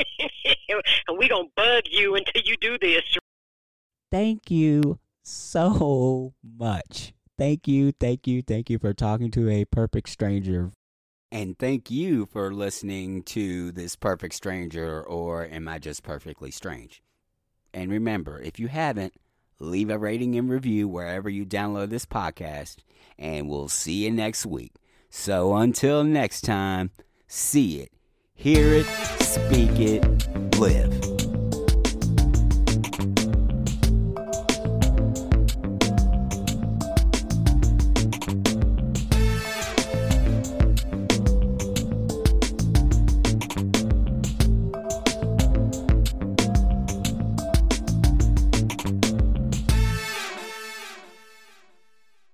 and 1.08 1.18
we 1.18 1.28
gonna 1.28 1.48
bug 1.56 1.84
you 1.90 2.16
until 2.16 2.42
you 2.44 2.56
do 2.58 2.78
this." 2.78 3.04
Thank 4.12 4.50
you 4.50 5.00
so 5.24 6.34
much. 6.44 7.14
Thank 7.38 7.68
you, 7.68 7.92
thank 7.92 8.26
you, 8.26 8.42
thank 8.42 8.70
you 8.70 8.80
for 8.80 8.94
talking 8.94 9.30
to 9.32 9.50
a 9.50 9.66
perfect 9.66 10.10
stranger. 10.10 10.72
And 11.32 11.60
thank 11.60 11.92
you 11.92 12.26
for 12.26 12.54
listening 12.54 13.22
to 13.24 13.72
this 13.74 13.96
perfect 13.98 14.34
stranger, 14.34 15.04
or 15.04 15.46
am 15.46 15.68
I 15.68 15.78
just 15.78 16.02
perfectly 16.02 16.52
strange? 16.52 17.04
And 17.74 17.92
remember, 17.92 18.40
if 18.42 18.60
you 18.60 18.70
haven't, 18.70 19.14
leave 19.60 19.90
a 19.90 19.98
rating 19.98 20.36
and 20.36 20.50
review 20.50 20.88
wherever 20.88 21.30
you 21.30 21.46
download 21.46 21.90
this 21.90 22.06
podcast, 22.06 22.78
and 23.20 23.50
we'll 23.50 23.68
see 23.68 24.06
you 24.06 24.12
next 24.12 24.46
week. 24.46 24.74
So 25.10 25.56
until 25.56 26.04
next 26.04 26.42
time, 26.42 26.92
see 27.28 27.82
it, 27.82 27.92
hear 28.36 28.74
it, 28.74 28.86
speak 29.20 29.80
it, 29.80 30.58
live. 30.58 31.17